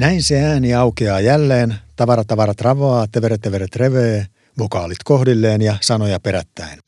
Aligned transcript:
Näin 0.00 0.22
se 0.22 0.40
ääni 0.40 0.74
aukeaa 0.74 1.20
jälleen, 1.20 1.74
tavara 1.96 2.24
tavara 2.24 2.54
travaa, 2.54 3.06
tevere 3.12 3.38
tevere 3.38 3.66
trevee, 3.68 4.26
vokaalit 4.58 4.98
kohdilleen 5.04 5.62
ja 5.62 5.76
sanoja 5.80 6.20
perättäen. 6.20 6.78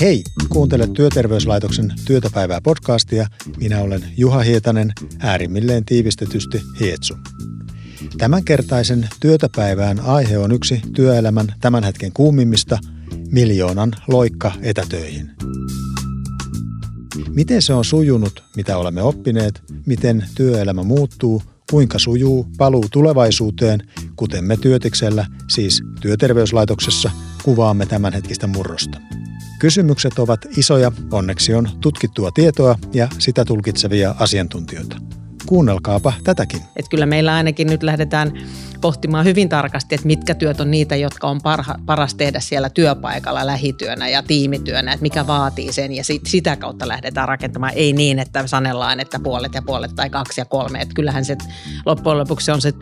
Hei, 0.00 0.22
kuuntele 0.48 0.86
Työterveyslaitoksen 0.86 1.92
Työtäpäivää 2.04 2.60
podcastia. 2.60 3.26
Minä 3.56 3.80
olen 3.80 4.04
Juha 4.16 4.38
Hietanen, 4.38 4.92
äärimmilleen 5.18 5.84
tiivistetysti 5.84 6.60
Hietsu. 6.80 7.14
Tämänkertaisen 8.18 9.08
työtäpäivään 9.20 10.00
aihe 10.00 10.38
on 10.38 10.52
yksi 10.52 10.80
työelämän 10.94 11.46
tämän 11.60 11.84
hetken 11.84 12.12
kuumimmista, 12.12 12.78
miljoonan 13.30 13.92
loikka 14.08 14.52
etätöihin. 14.62 15.30
Miten 17.34 17.62
se 17.62 17.74
on 17.74 17.84
sujunut, 17.84 18.42
mitä 18.56 18.76
olemme 18.76 19.02
oppineet, 19.02 19.62
miten 19.86 20.24
työelämä 20.34 20.82
muuttuu, 20.82 21.42
kuinka 21.70 21.98
sujuu 21.98 22.46
paluu 22.58 22.86
tulevaisuuteen, 22.92 23.88
kuten 24.16 24.44
me 24.44 24.56
työtiksellä, 24.56 25.26
siis 25.48 25.82
työterveyslaitoksessa, 26.00 27.10
kuvaamme 27.42 27.86
tämänhetkistä 27.86 28.46
murrosta. 28.46 29.00
Kysymykset 29.58 30.18
ovat 30.18 30.46
isoja, 30.56 30.92
onneksi 31.10 31.54
on 31.54 31.68
tutkittua 31.80 32.30
tietoa 32.30 32.78
ja 32.92 33.08
sitä 33.18 33.44
tulkitsevia 33.44 34.14
asiantuntijoita. 34.18 34.96
Kuunnelkaapa 35.46 36.12
tätäkin. 36.24 36.60
Et 36.76 36.88
kyllä 36.88 37.06
meillä 37.06 37.34
ainakin 37.34 37.66
nyt 37.66 37.82
lähdetään 37.82 38.32
pohtimaan 38.80 39.24
hyvin 39.24 39.48
tarkasti, 39.48 39.94
että 39.94 40.06
mitkä 40.06 40.34
työt 40.34 40.60
on 40.60 40.70
niitä, 40.70 40.96
jotka 40.96 41.28
on 41.28 41.40
parha, 41.42 41.74
paras 41.86 42.14
tehdä 42.14 42.40
siellä 42.40 42.70
työpaikalla 42.70 43.46
lähityönä 43.46 44.08
ja 44.08 44.22
tiimityönä, 44.22 44.92
että 44.92 45.02
mikä 45.02 45.26
vaatii 45.26 45.72
sen 45.72 45.92
ja 45.92 46.04
sit, 46.04 46.26
sitä 46.26 46.56
kautta 46.56 46.88
lähdetään 46.88 47.28
rakentamaan. 47.28 47.72
Ei 47.76 47.92
niin, 47.92 48.18
että 48.18 48.46
sanellaan, 48.46 49.00
että 49.00 49.20
puolet 49.20 49.54
ja 49.54 49.62
puolet 49.62 49.94
tai 49.94 50.10
kaksi 50.10 50.40
ja 50.40 50.44
kolme. 50.44 50.80
Että 50.80 50.94
kyllähän 50.94 51.24
se 51.24 51.36
loppujen 51.86 52.18
lopuksi 52.18 52.50
on 52.50 52.60
se 52.60 52.72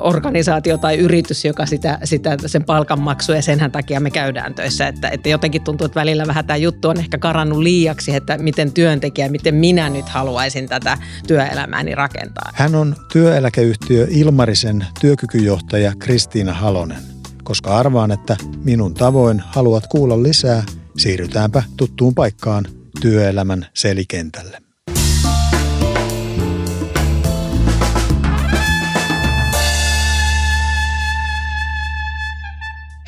organisaatio 0.00 0.78
tai 0.78 0.96
yritys, 0.96 1.44
joka 1.44 1.66
sitä, 1.66 1.98
sitä 2.04 2.36
sen 2.46 2.64
palkanmaksu 2.64 3.32
ja 3.32 3.42
senhän 3.42 3.72
takia 3.72 4.00
me 4.00 4.10
käydään 4.10 4.54
töissä. 4.54 4.88
Että, 4.88 5.08
että 5.08 5.28
jotenkin 5.28 5.62
tuntuu, 5.62 5.84
että 5.84 6.00
välillä 6.00 6.26
vähän 6.26 6.46
tämä 6.46 6.56
juttu 6.56 6.88
on 6.88 6.98
ehkä 6.98 7.18
karannut 7.18 7.58
liiaksi, 7.58 8.14
että 8.14 8.38
miten 8.38 8.72
työntekijä, 8.72 9.28
miten 9.28 9.54
minä 9.54 9.90
nyt 9.90 10.08
haluaisin 10.08 10.68
tätä 10.68 10.98
työelämääni 11.26 11.94
rakentaa. 11.94 12.50
Hän 12.54 12.74
on 12.74 12.96
työeläkeyhtiö 13.12 14.06
Ilmarisen 14.10 14.86
työkykyjohtaja 15.00 15.92
Kristiina 15.98 16.54
Halonen. 16.54 17.02
Koska 17.44 17.76
arvaan, 17.76 18.10
että 18.10 18.36
minun 18.64 18.94
tavoin 18.94 19.42
haluat 19.46 19.86
kuulla 19.86 20.22
lisää, 20.22 20.62
siirrytäänpä 20.96 21.62
tuttuun 21.76 22.14
paikkaan 22.14 22.64
työelämän 23.00 23.66
selikentälle. 23.74 24.65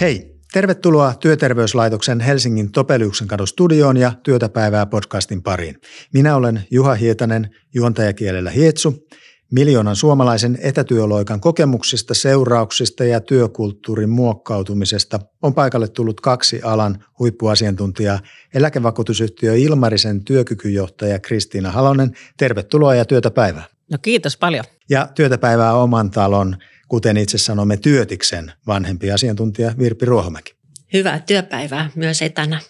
Hei, 0.00 0.34
tervetuloa 0.52 1.14
Työterveyslaitoksen 1.14 2.20
Helsingin 2.20 2.72
Topeliuksen 2.72 3.28
kadun 3.28 3.48
studioon 3.48 3.96
ja 3.96 4.12
Työtäpäivää 4.22 4.86
podcastin 4.86 5.42
pariin. 5.42 5.80
Minä 6.12 6.36
olen 6.36 6.62
Juha 6.70 6.94
Hietanen, 6.94 7.50
juontajakielellä 7.74 8.50
Hietsu. 8.50 9.06
Miljoonan 9.52 9.96
suomalaisen 9.96 10.58
etätyöloikan 10.62 11.40
kokemuksista, 11.40 12.14
seurauksista 12.14 13.04
ja 13.04 13.20
työkulttuurin 13.20 14.10
muokkautumisesta 14.10 15.20
on 15.42 15.54
paikalle 15.54 15.88
tullut 15.88 16.20
kaksi 16.20 16.62
alan 16.62 17.04
huippuasiantuntijaa. 17.18 18.20
Eläkevakuutusyhtiö 18.54 19.56
Ilmarisen 19.56 20.24
työkykyjohtaja 20.24 21.18
Kristiina 21.18 21.70
Halonen. 21.70 22.12
Tervetuloa 22.36 22.94
ja 22.94 23.04
työtäpäivää. 23.04 23.64
No 23.90 23.98
kiitos 24.02 24.36
paljon. 24.36 24.64
Ja 24.90 25.08
työtäpäivää 25.14 25.74
oman 25.74 26.10
talon 26.10 26.56
kuten 26.88 27.16
itse 27.16 27.38
sanomme 27.38 27.76
työtiksen 27.76 28.52
vanhempi 28.66 29.12
asiantuntija 29.12 29.74
Virpi 29.78 30.06
Ruohomäki. 30.06 30.54
Hyvää 30.92 31.18
työpäivää 31.18 31.90
myös 31.94 32.22
etänä. 32.22 32.60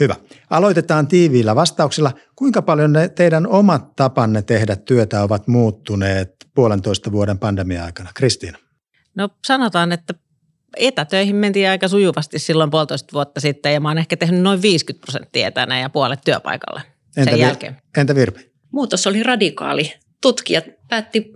Hyvä. 0.00 0.16
Aloitetaan 0.50 1.06
tiiviillä 1.06 1.54
vastauksilla. 1.54 2.12
Kuinka 2.36 2.62
paljon 2.62 2.92
ne 2.92 3.08
teidän 3.08 3.46
omat 3.46 3.96
tapanne 3.96 4.42
tehdä 4.42 4.76
työtä 4.76 5.22
ovat 5.22 5.48
muuttuneet 5.48 6.46
puolentoista 6.54 7.12
vuoden 7.12 7.38
pandemia-aikana? 7.38 8.10
Kristiina. 8.14 8.58
No 9.14 9.28
sanotaan, 9.46 9.92
että 9.92 10.14
etätöihin 10.76 11.36
mentiin 11.36 11.68
aika 11.68 11.88
sujuvasti 11.88 12.38
silloin 12.38 12.70
puolitoista 12.70 13.12
vuotta 13.12 13.40
sitten 13.40 13.72
ja 13.72 13.80
mä 13.80 13.88
oon 13.88 13.98
ehkä 13.98 14.16
tehnyt 14.16 14.40
noin 14.40 14.62
50 14.62 15.06
prosenttia 15.06 15.48
etänä 15.48 15.80
ja 15.80 15.90
puolet 15.90 16.20
työpaikalla 16.24 16.80
entä 17.16 17.30
sen 17.30 17.40
jälkeen. 17.40 17.76
Entä 17.96 18.14
Virpi? 18.14 18.52
Muutos 18.72 19.06
oli 19.06 19.22
radikaali. 19.22 19.92
Tutkijat 20.22 20.64
päätti 20.88 21.32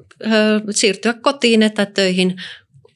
siirtyä 0.71 1.15
kotiin 1.15 1.63
etätöihin. 1.63 2.37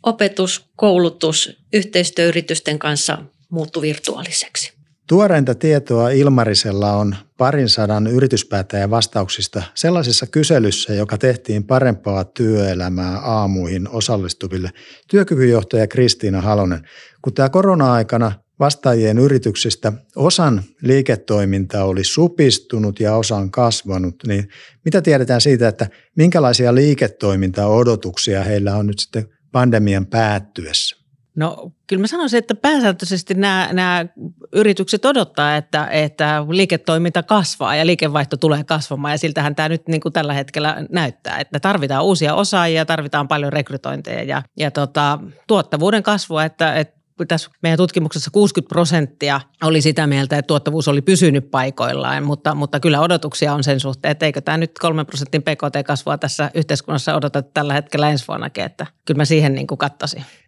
Opetus, 0.03 0.65
koulutus 0.77 1.57
yhteistyöyritysten 1.73 2.79
kanssa 2.79 3.19
muuttu 3.51 3.83
virtuaaliseksi. 3.83 4.73
Tuoreinta 5.09 5.55
tietoa 5.55 6.11
Ilmarisella 6.11 6.93
on 6.93 7.17
parin 7.39 7.69
sadan 7.69 8.07
yrityspäättäjän 8.07 8.91
vastauksista 8.91 9.63
sellaisessa 9.75 10.27
kyselyssä, 10.27 10.95
joka 10.95 11.19
tehtiin 11.19 11.65
parempaa 11.65 12.25
työelämää 12.25 13.19
aamuihin 13.19 13.89
osallistuville. 13.89 14.71
Työkykyjohtaja 15.09 15.87
Kristiina 15.87 16.41
Halonen, 16.41 16.89
kun 17.23 17.35
tämä 17.35 17.49
korona-aikana 17.49 18.33
vastaajien 18.61 19.19
yrityksistä 19.19 19.93
osan 20.17 20.63
liiketoiminta 20.83 21.85
oli 21.85 22.05
supistunut 22.05 23.01
ja 23.01 23.17
osan 23.17 23.51
kasvanut, 23.51 24.15
niin 24.27 24.49
mitä 24.85 25.03
tiedetään 25.03 25.41
siitä, 25.41 25.69
että 25.69 25.87
minkälaisia 26.17 26.75
liiketoimintaodotuksia 26.75 28.45
heillä 28.45 28.77
on 28.77 28.87
nyt 28.87 28.99
sitten 28.99 29.29
pandemian 29.53 30.07
päättyessä? 30.07 31.05
No 31.37 31.73
kyllä 31.87 32.01
mä 32.01 32.07
sanoisin, 32.07 32.39
että 32.39 32.55
pääsääntöisesti 32.55 33.35
nämä, 33.35 33.69
nämä 33.73 34.07
yritykset 34.53 35.05
odottaa, 35.05 35.57
että, 35.57 35.87
että 35.87 36.45
liiketoiminta 36.49 37.23
kasvaa 37.23 37.77
ja 37.77 37.87
liikevaihto 37.87 38.37
tulee 38.37 38.65
kasvamaan 38.65 39.15
ja 39.15 39.19
siltähän 39.19 39.55
tämä 39.55 39.69
nyt 39.69 39.89
niin 39.89 40.01
kuin 40.01 40.13
tällä 40.13 40.33
hetkellä 40.33 40.87
näyttää, 40.91 41.39
että 41.39 41.61
tarvitaan 41.61 42.05
uusia 42.05 42.35
osaajia, 42.35 42.85
tarvitaan 42.85 43.29
paljon 43.29 43.53
rekrytointeja 43.53 44.23
ja, 44.23 44.43
ja 44.57 44.71
tota, 44.71 45.19
tuottavuuden 45.47 46.03
kasvua, 46.03 46.45
että, 46.45 46.75
että 46.75 47.04
tässä 47.29 47.51
meidän 47.63 47.77
tutkimuksessa 47.77 48.31
60 48.31 48.69
prosenttia 48.69 49.41
oli 49.63 49.83
sitä 49.83 50.07
mieltä, 50.07 50.39
että 50.39 50.47
tuottavuus 50.47 50.89
oli 50.89 51.03
pysynyt 51.03 51.51
paikoillaan, 51.51 52.25
mutta, 52.25 52.55
mutta 52.55 52.81
kyllä 52.81 53.01
odotuksia 53.01 53.55
on 53.55 53.65
sen 53.65 53.81
suhteen, 53.81 54.13
että 54.13 54.27
eikö 54.27 54.41
tämä 54.41 54.59
nyt 54.59 54.79
3 54.79 55.05
prosentin 55.05 55.43
PKT-kasvua 55.43 56.19
tässä 56.19 56.51
yhteiskunnassa 56.55 57.15
odota 57.15 57.43
tällä 57.43 57.75
hetkellä 57.75 58.11
ensi 58.11 58.25
vuonnakin, 58.29 58.65
että 58.65 58.87
kyllä 59.05 59.19
mä 59.19 59.25
siihen 59.25 59.55
niin 59.55 59.67
kuin. 59.67 59.79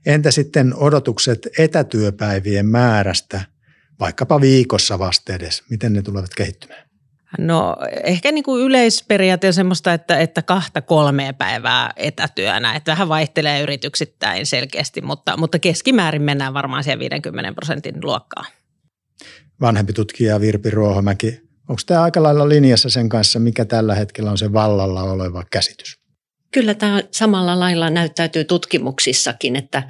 Entä 0.06 0.30
sitten 0.30 0.74
odotukset 0.76 1.48
etätyöpäivien 1.58 2.66
määrästä, 2.66 3.40
vaikkapa 4.00 4.40
viikossa 4.40 4.98
vastedes, 4.98 5.62
miten 5.70 5.92
ne 5.92 6.02
tulevat 6.02 6.34
kehittymään? 6.36 6.86
No 7.38 7.76
ehkä 8.04 8.32
niin 8.32 8.44
kuin 8.44 8.62
yleisperiaate 8.62 9.46
on 9.46 9.52
semmoista, 9.52 9.92
että, 9.92 10.18
että 10.18 10.42
kahta 10.42 10.82
kolmea 10.82 11.32
päivää 11.32 11.92
etätyönä. 11.96 12.74
Että 12.76 12.90
vähän 12.90 13.08
vaihtelee 13.08 13.62
yrityksittäin 13.62 14.46
selkeästi, 14.46 15.00
mutta, 15.00 15.36
mutta 15.36 15.58
keskimäärin 15.58 16.22
mennään 16.22 16.54
varmaan 16.54 16.84
siihen 16.84 16.98
50 16.98 17.52
prosentin 17.52 17.94
luokkaan. 18.02 18.46
Vanhempi 19.60 19.92
tutkija 19.92 20.40
Virpi 20.40 20.70
Ruohomäki, 20.70 21.40
onko 21.68 21.82
tämä 21.86 22.02
aika 22.02 22.22
lailla 22.22 22.48
linjassa 22.48 22.90
sen 22.90 23.08
kanssa, 23.08 23.38
mikä 23.38 23.64
tällä 23.64 23.94
hetkellä 23.94 24.30
on 24.30 24.38
se 24.38 24.52
vallalla 24.52 25.02
oleva 25.02 25.44
käsitys? 25.50 25.98
Kyllä 26.52 26.74
tämä 26.74 27.02
samalla 27.10 27.60
lailla 27.60 27.90
näyttäytyy 27.90 28.44
tutkimuksissakin, 28.44 29.56
että 29.56 29.82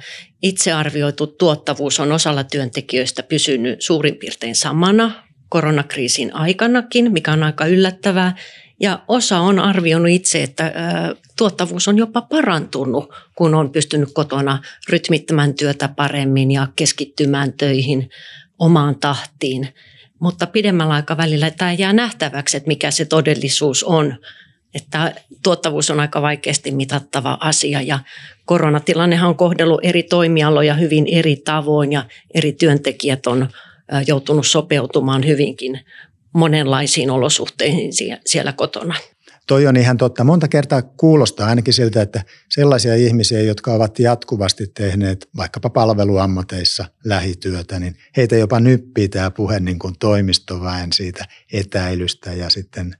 itsearvioitu 0.43 1.27
tuottavuus 1.27 1.99
on 1.99 2.11
osalla 2.11 2.43
työntekijöistä 2.43 3.23
pysynyt 3.23 3.81
suurin 3.81 4.15
piirtein 4.15 4.55
samana 4.55 5.26
koronakriisin 5.49 6.35
aikanakin, 6.35 7.11
mikä 7.11 7.31
on 7.31 7.43
aika 7.43 7.65
yllättävää. 7.65 8.35
Ja 8.79 8.99
osa 9.07 9.39
on 9.39 9.59
arvioinut 9.59 10.09
itse, 10.09 10.43
että 10.43 10.73
tuottavuus 11.37 11.87
on 11.87 11.97
jopa 11.97 12.21
parantunut, 12.21 13.13
kun 13.35 13.55
on 13.55 13.71
pystynyt 13.71 14.09
kotona 14.13 14.61
rytmittämään 14.89 15.53
työtä 15.53 15.87
paremmin 15.87 16.51
ja 16.51 16.67
keskittymään 16.75 17.53
töihin 17.53 18.09
omaan 18.59 18.95
tahtiin. 18.95 19.67
Mutta 20.19 20.47
pidemmällä 20.47 20.93
aikavälillä 20.93 21.51
tämä 21.51 21.73
jää 21.73 21.93
nähtäväksi, 21.93 22.57
että 22.57 22.67
mikä 22.67 22.91
se 22.91 23.05
todellisuus 23.05 23.83
on. 23.83 24.15
Että 24.73 25.15
tuottavuus 25.43 25.89
on 25.89 25.99
aika 25.99 26.21
vaikeasti 26.21 26.71
mitattava 26.71 27.37
asia 27.41 27.81
ja 27.81 27.99
koronatilannehan 28.45 29.29
on 29.29 29.37
kohdellut 29.37 29.79
eri 29.83 30.03
toimialoja 30.03 30.73
hyvin 30.73 31.07
eri 31.11 31.35
tavoin 31.35 31.91
ja 31.91 32.05
eri 32.33 32.51
työntekijät 32.51 33.27
on 33.27 33.49
joutunut 34.07 34.47
sopeutumaan 34.47 35.27
hyvinkin 35.27 35.79
monenlaisiin 36.33 37.11
olosuhteisiin 37.11 38.17
siellä 38.25 38.53
kotona. 38.53 38.95
Toi 39.47 39.67
on 39.67 39.77
ihan 39.77 39.97
totta. 39.97 40.23
Monta 40.23 40.47
kertaa 40.47 40.81
kuulostaa 40.81 41.47
ainakin 41.47 41.73
siltä, 41.73 42.01
että 42.01 42.23
sellaisia 42.49 42.95
ihmisiä, 42.95 43.41
jotka 43.41 43.73
ovat 43.73 43.99
jatkuvasti 43.99 44.67
tehneet 44.67 45.29
vaikkapa 45.37 45.69
palveluammateissa 45.69 46.85
lähityötä, 47.05 47.79
niin 47.79 47.95
heitä 48.17 48.35
jopa 48.35 48.59
nyppii 48.59 49.09
tämä 49.09 49.31
puhe 49.31 49.59
niin 49.59 49.79
kuin 49.79 49.95
toimistoväen 49.99 50.93
siitä 50.93 51.25
etäilystä 51.53 52.33
ja 52.33 52.49
sitten 52.49 52.95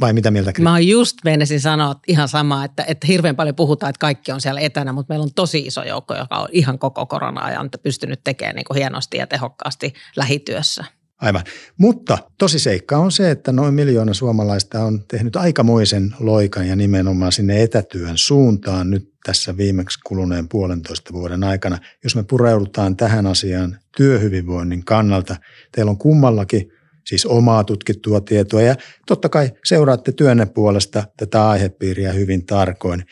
Vai 0.00 0.12
mitä 0.12 0.30
mieltä 0.30 0.52
Mä 0.60 0.72
oon 0.72 0.86
just 0.86 1.16
meinasin 1.24 1.60
sanoa 1.60 1.94
ihan 2.08 2.28
samaa, 2.28 2.64
että, 2.64 2.84
että 2.88 3.06
hirveän 3.06 3.36
paljon 3.36 3.54
puhutaan, 3.54 3.90
että 3.90 4.00
kaikki 4.00 4.32
on 4.32 4.40
siellä 4.40 4.60
etänä, 4.60 4.92
mutta 4.92 5.12
meillä 5.12 5.24
on 5.24 5.34
tosi 5.34 5.58
iso 5.58 5.82
joukko, 5.82 6.16
joka 6.16 6.36
on 6.36 6.48
ihan 6.52 6.78
koko 6.78 7.06
korona-ajan 7.06 7.70
pystynyt 7.82 8.20
tekemään 8.24 8.56
niin 8.56 8.64
kuin 8.64 8.76
hienosti 8.76 9.16
ja 9.16 9.26
tehokkaasti 9.26 9.94
lähityössä. 10.16 10.84
Aivan. 11.20 11.44
Mutta 11.78 12.18
tosi 12.38 12.58
seikka 12.58 12.96
on 12.98 13.12
se, 13.12 13.30
että 13.30 13.52
noin 13.52 13.74
miljoona 13.74 14.14
suomalaista 14.14 14.82
on 14.82 15.04
tehnyt 15.08 15.36
aikamoisen 15.36 16.14
loikan 16.20 16.68
ja 16.68 16.76
nimenomaan 16.76 17.32
sinne 17.32 17.62
etätyön 17.62 18.18
suuntaan 18.18 18.90
nyt 18.90 19.12
tässä 19.26 19.56
viimeksi 19.56 19.98
kuluneen 20.06 20.48
puolentoista 20.48 21.12
vuoden 21.12 21.44
aikana. 21.44 21.78
Jos 22.04 22.16
me 22.16 22.22
pureudutaan 22.22 22.96
tähän 22.96 23.26
asiaan 23.26 23.78
työhyvinvoinnin 23.96 24.84
kannalta, 24.84 25.36
teillä 25.72 25.90
on 25.90 25.98
kummallakin 25.98 26.72
siis 27.06 27.26
omaa 27.26 27.64
tutkittua 27.64 28.20
tietoa 28.20 28.62
ja 28.62 28.74
totta 29.06 29.28
kai 29.28 29.50
seuraatte 29.64 30.12
työnne 30.12 30.46
puolesta 30.46 31.04
tätä 31.16 31.48
aihepiiriä 31.48 32.12
hyvin 32.12 32.46
tarkoin. 32.46 33.04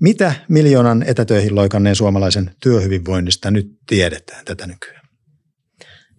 Mitä 0.00 0.34
miljoonan 0.48 1.04
etätöihin 1.06 1.54
loikanneen 1.54 1.96
suomalaisen 1.96 2.50
työhyvinvoinnista 2.62 3.50
nyt 3.50 3.66
tiedetään 3.86 4.44
tätä 4.44 4.66
nykyään? 4.66 5.06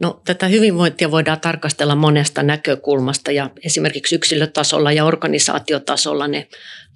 No, 0.02 0.22
tätä 0.26 0.48
hyvinvointia 0.48 1.12
voidaan 1.12 1.40
tarkastella 1.40 1.96
monesta 1.96 2.44
näkökulmasta 2.44 3.32
ja 3.32 3.50
esimerkiksi 3.66 4.16
yksilötasolla 4.16 4.92
ja 4.92 5.06
organisaatiotasolla 5.06 6.28
ne 6.28 6.48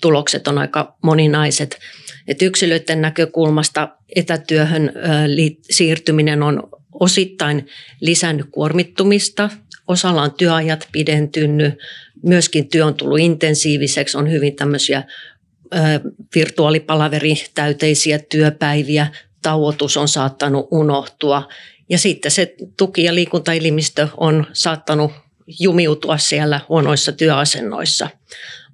tulokset 0.02 0.48
on 0.48 0.58
aika 0.58 0.98
moninaiset. 1.04 1.80
Et 2.28 2.42
yksilöiden 2.42 3.02
näkökulmasta 3.02 3.90
etätyöhön 4.16 4.92
siirtyminen 5.72 6.44
on 6.44 6.64
osittain 7.00 7.68
lisännyt 8.02 8.46
kuormittumista, 8.52 9.50
osalla 9.88 10.22
on 10.22 10.32
työajat 10.32 10.88
pidentynyt, 10.92 11.74
myöskin 12.24 12.70
työ 12.70 12.86
on 12.86 12.94
tullut 12.94 13.20
intensiiviseksi, 13.20 14.18
on 14.18 14.32
hyvin 14.32 14.56
tämmöisiä 14.56 15.04
virtuaalipalaveritäyteisiä 16.36 18.20
työpäiviä, 18.20 19.08
tauotus 19.42 19.98
on 19.98 20.08
saattanut 20.08 20.68
unohtua 20.72 21.48
ja 21.90 21.98
sitten 21.98 22.32
se 22.32 22.56
tuki- 22.78 23.04
ja 23.04 23.16
liikuntaelimistö 23.16 24.08
on 24.18 24.48
saattanut 24.54 25.12
jumiutua 25.60 26.18
siellä 26.18 26.60
huonoissa 26.70 27.12
työasennoissa. 27.12 28.10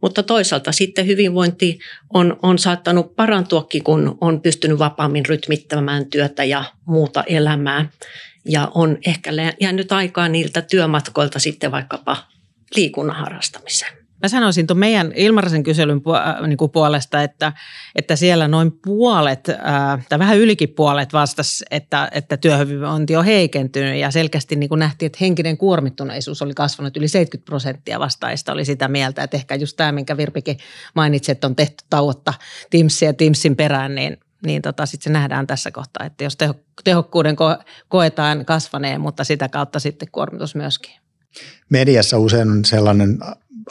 Mutta 0.02 0.24
toisaalta 0.24 0.72
sitten 0.72 1.08
hyvinvointi 1.08 1.80
on, 2.14 2.40
on 2.42 2.60
saattanut 2.60 3.16
parantuakin, 3.16 3.84
kun 3.84 4.18
on 4.22 4.42
pystynyt 4.42 4.80
vapaammin 4.80 5.26
rytmittämään 5.26 6.06
työtä 6.06 6.44
ja 6.44 6.64
muuta 6.86 7.24
elämää. 7.24 7.90
Ja 8.48 8.72
on 8.76 8.98
ehkä 9.06 9.32
jäänyt 9.62 9.92
aikaa 9.92 10.28
niiltä 10.28 10.62
työmatkoilta 10.62 11.40
sitten 11.40 11.72
vaikkapa 11.72 12.18
liikunnan 12.76 13.16
harrastamiseen. 13.16 13.98
Mä 14.24 14.28
sanoisin 14.28 14.68
tuon 14.68 14.78
meidän 14.78 15.12
Ilmarisen 15.16 15.64
kyselyn 15.64 16.02
äh, 16.16 16.48
niin 16.48 16.58
puolesta, 16.74 17.24
että, 17.24 17.54
että 17.96 18.16
siellä 18.16 18.48
noin 18.48 18.72
puolet, 18.72 19.50
äh, 19.50 20.06
tai 20.10 20.20
vähän 20.20 20.38
ylikin 20.38 20.70
puolet 20.70 21.14
vastasi, 21.14 21.66
että, 21.72 22.10
että 22.12 22.38
työhyvinvointi 22.38 23.16
on 23.16 23.26
heikentynyt 23.26 23.96
ja 23.96 24.12
selkeästi 24.12 24.56
niin 24.56 24.70
kuin 24.70 24.80
nähtiin, 24.80 25.08
että 25.08 25.18
henkinen 25.22 25.58
kuormittuneisuus 25.58 26.42
oli 26.42 26.54
kasvanut 26.54 26.98
yli 26.98 27.08
70 27.08 27.46
prosenttia 27.46 28.00
vastaista 28.00 28.52
oli 28.52 28.66
sitä 28.66 28.88
mieltä, 28.88 29.24
että 29.24 29.38
ehkä 29.38 29.56
just 29.56 29.78
tämä, 29.78 29.92
minkä 29.92 30.18
Virpikin 30.18 30.58
mainitsi, 30.96 31.32
että 31.32 31.48
on 31.48 31.56
tehty 31.56 31.84
tauotta 31.90 32.34
Teamsia 32.70 33.10
ja 33.10 33.14
Teamsin 33.14 33.56
perään, 33.56 33.96
niin 33.96 34.18
niin 34.46 34.62
tota, 34.62 34.86
sitten 34.86 35.04
se 35.04 35.10
nähdään 35.10 35.48
tässä 35.48 35.72
kohtaa, 35.72 36.06
että 36.06 36.24
jos 36.24 36.36
teho, 36.36 36.56
tehokkuuden 36.84 37.36
ko, 37.36 37.58
koetaan 37.88 38.46
kasvaneen, 38.46 39.02
mutta 39.02 39.24
sitä 39.24 39.50
kautta 39.50 39.80
sitten 39.80 40.08
kuormitus 40.12 40.56
myöskin. 40.56 40.92
Mediassa 41.70 42.18
usein 42.18 42.50
on 42.50 42.66
sellainen 42.66 43.20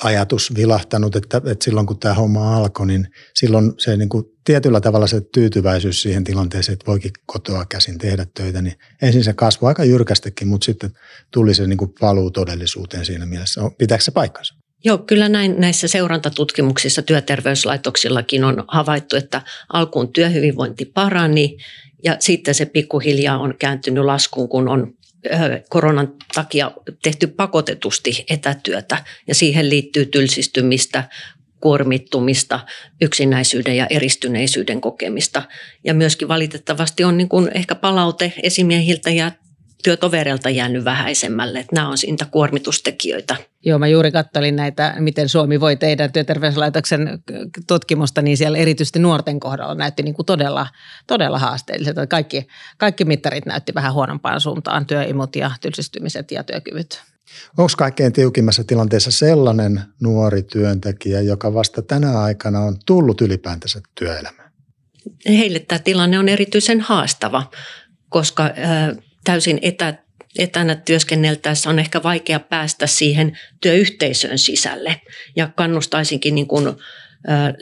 ajatus 0.04 0.54
vilahtanut, 0.54 1.16
että, 1.16 1.36
että 1.36 1.64
silloin 1.64 1.86
kun 1.86 1.98
tämä 1.98 2.14
homma 2.14 2.56
alkoi, 2.56 2.86
niin 2.86 3.08
silloin 3.34 3.72
se 3.78 3.96
niin 3.96 4.08
kuin 4.08 4.24
tietyllä 4.44 4.80
tavalla 4.80 5.06
se 5.06 5.20
tyytyväisyys 5.20 6.02
siihen 6.02 6.24
tilanteeseen, 6.24 6.72
että 6.72 6.86
voikin 6.86 7.12
kotoa 7.26 7.64
käsin 7.64 7.98
tehdä 7.98 8.26
töitä, 8.34 8.62
niin 8.62 8.78
ensin 9.02 9.24
se 9.24 9.32
kasvoi 9.32 9.68
aika 9.68 9.84
jyrkästikin, 9.84 10.48
mutta 10.48 10.64
sitten 10.64 10.90
tuli 11.30 11.54
se 11.54 11.66
niin 11.66 11.76
kuin 11.76 11.94
paluu 12.00 12.30
todellisuuteen 12.30 13.04
siinä 13.04 13.26
mielessä. 13.26 13.60
Pitääkö 13.78 14.04
se 14.04 14.10
paikkansa? 14.10 14.54
Joo, 14.86 14.98
kyllä 14.98 15.28
näin 15.28 15.54
näissä 15.58 15.88
seurantatutkimuksissa 15.88 17.02
työterveyslaitoksillakin 17.02 18.44
on 18.44 18.64
havaittu, 18.68 19.16
että 19.16 19.42
alkuun 19.72 20.12
työhyvinvointi 20.12 20.84
parani 20.84 21.56
ja 22.04 22.16
sitten 22.20 22.54
se 22.54 22.66
pikkuhiljaa 22.66 23.38
on 23.38 23.54
kääntynyt 23.58 24.04
laskuun, 24.04 24.48
kun 24.48 24.68
on 24.68 24.94
koronan 25.68 26.12
takia 26.34 26.70
tehty 27.02 27.26
pakotetusti 27.26 28.24
etätyötä 28.30 29.04
ja 29.28 29.34
siihen 29.34 29.70
liittyy 29.70 30.06
tylsistymistä, 30.06 31.04
kuormittumista, 31.60 32.60
yksinäisyyden 33.00 33.76
ja 33.76 33.86
eristyneisyyden 33.90 34.80
kokemista. 34.80 35.42
Ja 35.84 35.94
myöskin 35.94 36.28
valitettavasti 36.28 37.04
on 37.04 37.16
niin 37.16 37.28
kuin 37.28 37.50
ehkä 37.54 37.74
palaute 37.74 38.32
esimiehiltä 38.42 39.10
ja 39.10 39.32
työtovereilta 39.84 40.50
jäänyt 40.50 40.84
vähäisemmälle. 40.84 41.58
Että 41.58 41.74
nämä 41.76 41.88
on 41.88 41.98
siitä 41.98 42.26
kuormitustekijöitä. 42.30 43.36
Joo, 43.64 43.78
mä 43.78 43.86
juuri 43.86 44.12
kattelin 44.12 44.56
näitä, 44.56 44.94
miten 44.98 45.28
Suomi 45.28 45.60
voi 45.60 45.76
tehdä 45.76 46.08
työterveyslaitoksen 46.08 47.22
tutkimusta, 47.66 48.22
niin 48.22 48.36
siellä 48.36 48.58
erityisesti 48.58 48.98
nuorten 48.98 49.40
kohdalla 49.40 49.74
näytti 49.74 50.02
niin 50.02 50.14
kuin 50.14 50.26
todella, 50.26 50.66
todella 51.06 51.38
haasteelliselta. 51.38 52.06
Kaikki, 52.06 52.46
kaikki 52.78 53.04
mittarit 53.04 53.46
näytti 53.46 53.74
vähän 53.74 53.94
huonompaan 53.94 54.40
suuntaan, 54.40 54.86
työimut 54.86 55.36
ja 55.36 55.50
tylsistymiset 55.60 56.30
ja 56.30 56.44
työkyvyt. 56.44 57.02
Onko 57.58 57.72
kaikkein 57.78 58.12
tiukimmassa 58.12 58.64
tilanteessa 58.64 59.10
sellainen 59.10 59.80
nuori 60.00 60.42
työntekijä, 60.42 61.20
joka 61.20 61.54
vasta 61.54 61.82
tänä 61.82 62.20
aikana 62.20 62.60
on 62.60 62.76
tullut 62.86 63.20
ylipäätänsä 63.20 63.80
työelämään? 63.98 64.52
Heille 65.28 65.58
tämä 65.58 65.78
tilanne 65.78 66.18
on 66.18 66.28
erityisen 66.28 66.80
haastava, 66.80 67.50
koska 68.08 68.50
täysin 69.26 69.58
etä, 69.62 69.94
etänä 70.38 70.74
työskenneltäessä 70.74 71.70
on 71.70 71.78
ehkä 71.78 72.02
vaikea 72.02 72.40
päästä 72.40 72.86
siihen 72.86 73.38
työyhteisön 73.60 74.38
sisälle. 74.38 75.00
Ja 75.36 75.48
kannustaisinkin 75.56 76.34
niin 76.34 76.46
kuin, 76.46 76.66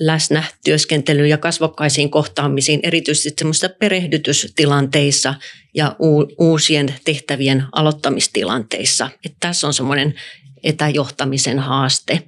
läsnä 0.01 0.45
työskentelyyn 0.65 1.31
ja 1.31 1.39
kasvokkaisiin 1.39 2.11
kohtaamisiin, 2.11 2.81
erityisesti 2.83 3.31
semmoisissa 3.39 3.69
perehdytystilanteissa 3.69 5.35
ja 5.75 5.97
uusien 6.39 6.95
tehtävien 7.05 7.65
aloittamistilanteissa. 7.73 9.11
Että 9.25 9.37
tässä 9.41 9.67
on 9.67 9.75
semmoinen 9.75 10.15
etäjohtamisen 10.63 11.59
haaste 11.59 12.23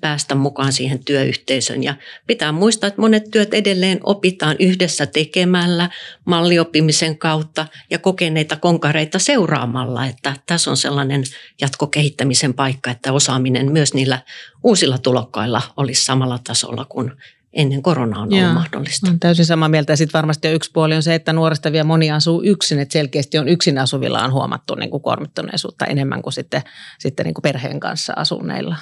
päästä 0.00 0.34
mukaan 0.34 0.72
siihen 0.72 1.04
työyhteisön. 1.04 1.82
Ja 1.82 1.94
pitää 2.26 2.52
muistaa, 2.52 2.88
että 2.88 3.00
monet 3.00 3.30
työt 3.30 3.54
edelleen 3.54 4.00
opitaan 4.02 4.56
yhdessä 4.58 5.06
tekemällä, 5.06 5.90
mallioppimisen 6.24 7.18
kautta 7.18 7.66
ja 7.90 7.98
kokeneita 7.98 8.56
konkareita 8.56 9.18
seuraamalla. 9.18 10.06
Että 10.06 10.36
tässä 10.46 10.70
on 10.70 10.76
sellainen 10.76 11.22
jatkokehittämisen 11.60 12.54
paikka, 12.54 12.90
että 12.90 13.12
osaaminen 13.12 13.72
myös 13.72 13.94
niillä 13.94 14.18
uusilla 14.62 14.98
tulokkailla 14.98 15.62
olisi 15.76 16.04
samalla 16.04 16.38
tasolla 16.44 16.84
kuin 16.84 17.12
ennen 17.52 17.82
koronaa 17.82 18.22
on 18.22 18.30
Joo, 18.30 18.40
ollut 18.40 18.54
mahdollista. 18.54 19.10
On 19.10 19.20
täysin 19.20 19.46
samaa 19.46 19.68
mieltä. 19.68 19.96
Sitten 19.96 20.18
varmasti 20.18 20.48
yksi 20.48 20.70
puoli 20.72 20.94
on 20.96 21.02
se, 21.02 21.14
että 21.14 21.32
nuorista 21.32 21.72
vielä 21.72 21.84
moni 21.84 22.10
asuu 22.10 22.42
yksin, 22.42 22.78
että 22.78 22.92
selkeästi 22.92 23.38
on 23.38 23.48
yksin 23.48 23.78
asuvilla 23.78 24.24
on 24.24 24.32
huomattu 24.32 24.74
niin 24.74 24.90
kuin 24.90 25.02
kuormittuneisuutta 25.02 25.84
enemmän 25.84 26.22
kuin 26.22 26.32
sitten, 26.32 26.62
sitten 26.98 27.24
niin 27.24 27.34
kuin 27.34 27.42
perheen 27.42 27.80
kanssa 27.80 28.12
asuneilla. 28.16 28.76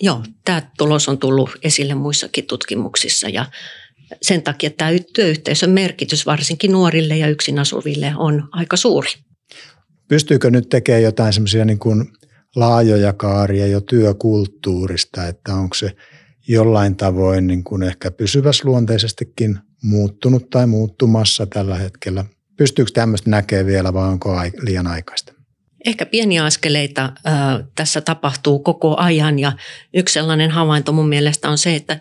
Joo, 0.00 0.22
tämä 0.44 0.62
tulos 0.78 1.08
on 1.08 1.18
tullut 1.18 1.50
esille 1.62 1.94
muissakin 1.94 2.46
tutkimuksissa 2.46 3.28
ja 3.28 3.46
sen 4.22 4.42
takia 4.42 4.70
tämä 4.70 4.90
työyhteisön 5.14 5.70
merkitys 5.70 6.26
varsinkin 6.26 6.72
nuorille 6.72 7.16
ja 7.16 7.28
yksin 7.28 7.58
asuville 7.58 8.12
on 8.16 8.48
aika 8.52 8.76
suuri. 8.76 9.10
Pystyykö 10.08 10.50
nyt 10.50 10.68
tekemään 10.68 11.02
jotain 11.02 11.32
semmoisia 11.32 11.64
niin 11.64 11.78
kuin 11.78 12.12
laajoja 12.56 13.12
kaaria 13.12 13.66
jo 13.66 13.80
työkulttuurista, 13.80 15.26
että 15.26 15.54
onko 15.54 15.74
se 15.74 15.92
jollain 16.48 16.96
tavoin 16.96 17.46
niin 17.46 17.64
kuin 17.64 17.82
ehkä 17.82 18.10
pysyväsluonteisestikin 18.10 19.58
muuttunut 19.82 20.50
tai 20.50 20.66
muuttumassa 20.66 21.46
tällä 21.46 21.78
hetkellä? 21.78 22.24
Pystyykö 22.56 22.90
tämmöistä 22.94 23.30
näkemään 23.30 23.66
vielä 23.66 23.92
vai 23.92 24.08
onko 24.08 24.36
liian 24.62 24.86
aikaista? 24.86 25.39
Ehkä 25.86 26.06
pieniä 26.06 26.44
askeleita 26.44 27.12
tässä 27.74 28.00
tapahtuu 28.00 28.58
koko 28.58 28.96
ajan 28.96 29.38
ja 29.38 29.52
yksi 29.94 30.12
sellainen 30.12 30.50
havainto 30.50 30.92
mun 30.92 31.08
mielestä 31.08 31.48
on 31.48 31.58
se, 31.58 31.74
että 31.74 32.00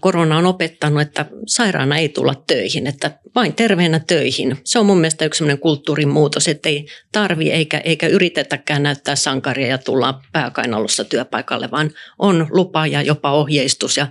korona 0.00 0.38
on 0.38 0.46
opettanut, 0.46 1.02
että 1.02 1.26
sairaana 1.46 1.96
ei 1.96 2.08
tulla 2.08 2.34
töihin, 2.34 2.86
että 2.86 3.18
vain 3.34 3.54
terveenä 3.54 3.98
töihin. 3.98 4.56
Se 4.64 4.78
on 4.78 4.86
mun 4.86 4.98
mielestä 4.98 5.24
yksi 5.24 5.38
sellainen 5.38 5.60
kulttuurin 5.60 6.08
muutos, 6.08 6.48
että 6.48 6.68
ei 6.68 6.86
tarvi 7.12 7.50
eikä, 7.50 7.78
eikä 7.78 8.06
yritetäkään 8.06 8.82
näyttää 8.82 9.16
sankaria 9.16 9.66
ja 9.66 9.78
tulla 9.78 10.20
pääkainalossa 10.32 11.04
työpaikalle, 11.04 11.70
vaan 11.70 11.90
on 12.18 12.46
lupa 12.50 12.86
ja 12.86 13.02
jopa 13.02 13.32
ohjeistus 13.32 13.96
ja 13.96 14.06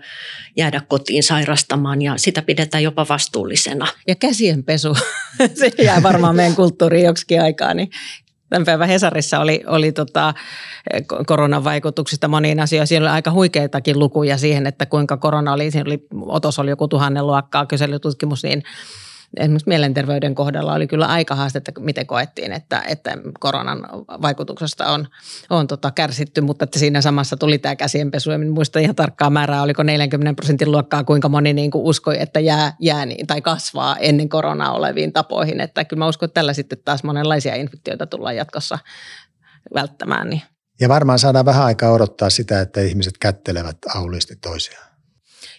jäädä 0.58 0.82
kotiin 0.88 1.24
sairastamaan 1.24 2.02
ja 2.02 2.14
sitä 2.18 2.42
pidetään 2.42 2.84
jopa 2.84 3.06
vastuullisena. 3.10 3.88
Ja 4.08 4.16
käsienpesu, 4.16 4.96
se 5.60 5.72
jää 5.84 6.04
varmaan 6.04 6.36
meidän 6.36 6.56
kulttuuriin 6.56 7.06
joksikin 7.06 7.42
aikaa, 7.42 7.74
niin 7.74 7.90
Tämän 8.52 8.66
päivän 8.66 8.88
Hesarissa 8.88 9.40
oli, 9.40 9.64
oli 9.68 9.92
tota, 9.92 10.34
koronan 11.28 11.64
vaikutuksista 11.64 12.28
moniin 12.28 12.60
asioihin. 12.60 12.88
Siinä 12.88 13.06
oli 13.06 13.12
aika 13.12 13.32
huikeitakin 13.32 14.00
lukuja 14.00 14.38
siihen, 14.38 14.68
että 14.68 14.86
kuinka 14.86 15.18
korona 15.18 15.54
oli. 15.54 15.72
Siinä 15.72 15.88
oli, 15.88 16.08
otos 16.26 16.60
oli 16.60 16.70
joku 16.70 16.88
tuhannen 16.88 17.28
luokkaa 17.28 17.66
kyselytutkimus, 17.66 18.44
niin 18.44 18.64
esimerkiksi 19.38 19.70
mielenterveyden 19.70 20.36
kohdalla 20.36 20.74
oli 20.74 20.88
kyllä 20.88 21.06
aika 21.06 21.36
haastetta, 21.36 21.72
miten 21.80 22.08
koettiin, 22.08 22.52
että, 22.52 22.84
että 22.88 23.18
koronan 23.40 23.80
vaikutuksesta 24.22 24.92
on, 24.92 25.08
on 25.50 25.68
tota 25.68 25.92
kärsitty, 25.92 26.42
mutta 26.42 26.64
että 26.64 26.80
siinä 26.80 27.02
samassa 27.02 27.38
tuli 27.38 27.58
tämä 27.58 27.76
käsienpesu. 27.76 28.32
En 28.32 28.52
muista 28.52 28.80
ihan 28.80 28.96
tarkkaa 28.96 29.30
määrää, 29.30 29.62
oliko 29.62 29.84
40 29.84 30.36
prosentin 30.36 30.72
luokkaa, 30.72 31.04
kuinka 31.04 31.30
moni 31.30 31.54
niin 31.54 31.72
kuin 31.72 31.84
uskoi, 31.84 32.22
että 32.22 32.40
jää, 32.40 32.74
jää 32.80 33.06
niin, 33.06 33.28
tai 33.28 33.42
kasvaa 33.42 33.98
ennen 33.98 34.30
koronaa 34.30 34.74
oleviin 34.74 35.14
tapoihin. 35.14 35.62
Että 35.62 35.86
kyllä 35.86 36.00
mä 36.00 36.08
uskon, 36.08 36.28
että 36.28 36.34
tällä 36.34 36.54
sitten 36.54 36.78
taas 36.86 37.04
monenlaisia 37.04 37.56
infektioita 37.56 38.08
tullaan 38.08 38.36
jatkossa 38.36 38.80
välttämään. 39.74 40.30
Niin. 40.30 40.42
Ja 40.80 40.90
varmaan 40.90 41.20
saadaan 41.20 41.46
vähän 41.46 41.66
aikaa 41.66 41.92
odottaa 41.92 42.30
sitä, 42.30 42.62
että 42.62 42.82
ihmiset 42.82 43.18
kättelevät 43.18 43.78
auliisti 43.96 44.36
toisiaan. 44.36 44.91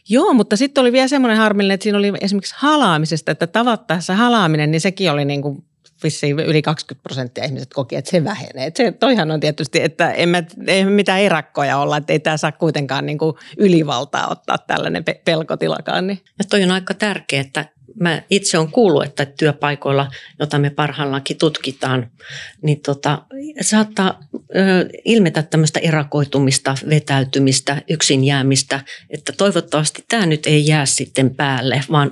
Joo, 0.09 0.35
mutta 0.35 0.57
sitten 0.57 0.83
oli 0.83 0.93
vielä 0.93 1.09
semmoinen 1.09 1.39
harmillinen, 1.39 1.75
että 1.75 1.83
siinä 1.83 1.99
oli 1.99 2.13
esimerkiksi 2.21 2.55
halaamisesta, 2.59 3.33
että 3.33 3.47
tavattaessa 3.47 4.15
halaaminen, 4.15 4.71
niin 4.71 4.81
sekin 4.81 5.11
oli 5.11 5.25
niin 5.25 5.43
kuin 5.43 5.65
vissiin 6.03 6.41
yli 6.41 6.63
20 6.63 7.03
prosenttia 7.03 7.45
ihmiset 7.45 7.75
koki, 7.75 7.97
että 7.97 8.11
se 8.11 8.25
vähenee. 8.25 8.67
Et 8.67 8.77
se, 8.77 8.93
toihan 8.93 9.31
on 9.31 9.41
tietysti, 9.41 9.83
että 9.83 10.11
en 10.11 10.29
mä, 10.29 10.43
ei 10.67 10.85
mitään 10.85 11.21
erakkoja 11.21 11.79
olla, 11.79 11.97
että 11.97 12.13
ei 12.13 12.21
tämä 12.21 12.37
saa 12.37 12.53
kuitenkaan 12.53 13.07
niin 13.07 13.19
kuin 13.19 13.37
ylivaltaa 13.57 14.29
ottaa 14.29 14.59
tällainen 14.59 15.05
pelkotilakaan. 15.25 16.07
Niin. 16.07 16.21
Ja 16.39 16.45
toi 16.51 16.63
on 16.63 16.71
aika 16.71 16.95
tärkeää, 16.95 17.41
että 17.41 17.65
mä 18.01 18.23
itse 18.31 18.59
olen 18.59 18.71
kuullut, 18.71 19.05
että 19.05 19.27
työpaikoilla, 19.27 20.11
jota 20.41 20.59
me 20.59 20.71
parhaillaankin 20.71 21.39
tutkitaan, 21.39 22.11
niin 22.63 22.81
tota, 22.81 23.23
saattaa 23.61 24.21
ö, 24.35 24.89
ilmetä 25.05 25.43
tämmöistä 25.43 25.81
erakoitumista, 25.81 26.75
vetäytymistä, 26.89 27.83
yksin 27.91 28.25
jäämistä, 28.25 28.81
että 29.11 29.33
toivottavasti 29.33 30.05
tämä 30.09 30.27
nyt 30.27 30.47
ei 30.47 30.67
jää 30.67 30.87
sitten 30.87 31.35
päälle, 31.35 31.85
vaan 31.91 32.11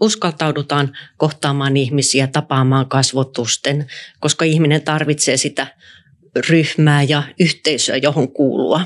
uskaltaudutaan 0.00 0.96
kohtaamaan 1.16 1.76
ihmisiä, 1.76 2.26
tapaamaan 2.26 2.88
kasvotusten, 2.88 3.86
koska 4.20 4.44
ihminen 4.44 4.82
tarvitsee 4.82 5.36
sitä 5.36 5.66
ryhmää 6.48 7.02
ja 7.02 7.22
yhteisöä, 7.40 7.96
johon 7.96 8.32
kuulua. 8.32 8.80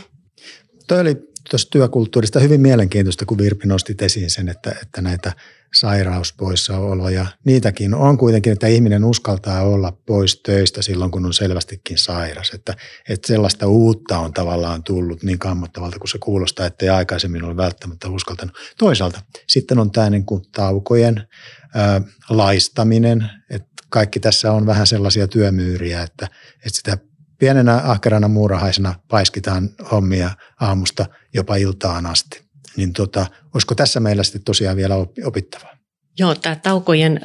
Toi 0.89 1.01
oli 1.01 1.32
tuosta 1.51 1.71
työkulttuurista 1.71 2.41
hyvin 2.41 2.61
mielenkiintoista, 2.61 3.27
kun 3.27 3.39
Virpi 3.39 3.67
nostit 3.67 4.03
esiin 4.03 4.31
sen, 4.31 4.49
että, 4.49 4.75
että 4.83 5.03
näitä 5.03 5.33
sairauspoissaoloja, 5.75 7.27
niitäkin 7.45 7.95
on 7.95 8.19
kuitenkin, 8.19 8.53
että 8.53 8.67
ihminen 8.67 9.05
uskaltaa 9.05 9.63
olla 9.63 9.93
pois 10.07 10.41
töistä 10.43 10.83
silloin, 10.83 11.11
kun 11.11 11.27
on 11.27 11.35
selvästikin 11.35 11.99
sairas. 11.99 12.51
Että, 12.51 12.75
että 13.09 13.27
sellaista 13.27 13.67
uutta 13.67 14.19
on 14.19 14.33
tavallaan 14.33 14.83
tullut 14.83 15.23
niin 15.23 15.39
kammottavalta, 15.39 15.99
kun 15.99 16.09
se 16.09 16.19
kuulostaa, 16.19 16.67
että 16.67 16.85
ei 16.85 16.89
aikaisemmin 16.89 17.45
ole 17.45 17.57
välttämättä 17.57 18.09
uskaltanut. 18.09 18.57
Toisaalta 18.79 19.21
sitten 19.49 19.79
on 19.79 19.91
tämä 19.91 20.11
niin 20.11 20.27
kuin 20.27 20.43
taukojen 20.53 21.29
ää, 21.75 22.01
laistaminen, 22.31 23.31
että 23.51 23.69
kaikki 23.89 24.21
tässä 24.21 24.53
on 24.53 24.67
vähän 24.67 24.87
sellaisia 24.87 25.29
työmyyriä, 25.29 26.03
että, 26.03 26.29
että 26.57 26.77
sitä 26.79 26.99
pienenä 27.43 27.77
ahkerana 27.77 28.29
muurahaisena 28.29 28.95
paiskitaan 29.09 29.71
hommia 29.91 30.31
aamusta 30.61 31.07
jopa 31.35 31.57
iltaan 31.57 32.07
asti. 32.07 32.43
Niin 32.77 32.93
tota, 32.93 33.27
olisiko 33.55 33.75
tässä 33.75 34.01
meillä 34.01 34.23
sitten 34.23 34.43
tosiaan 34.43 34.77
vielä 34.77 34.95
opittavaa? 35.25 35.77
Joo, 36.19 36.35
tämä 36.35 36.57
taukojen 36.57 37.21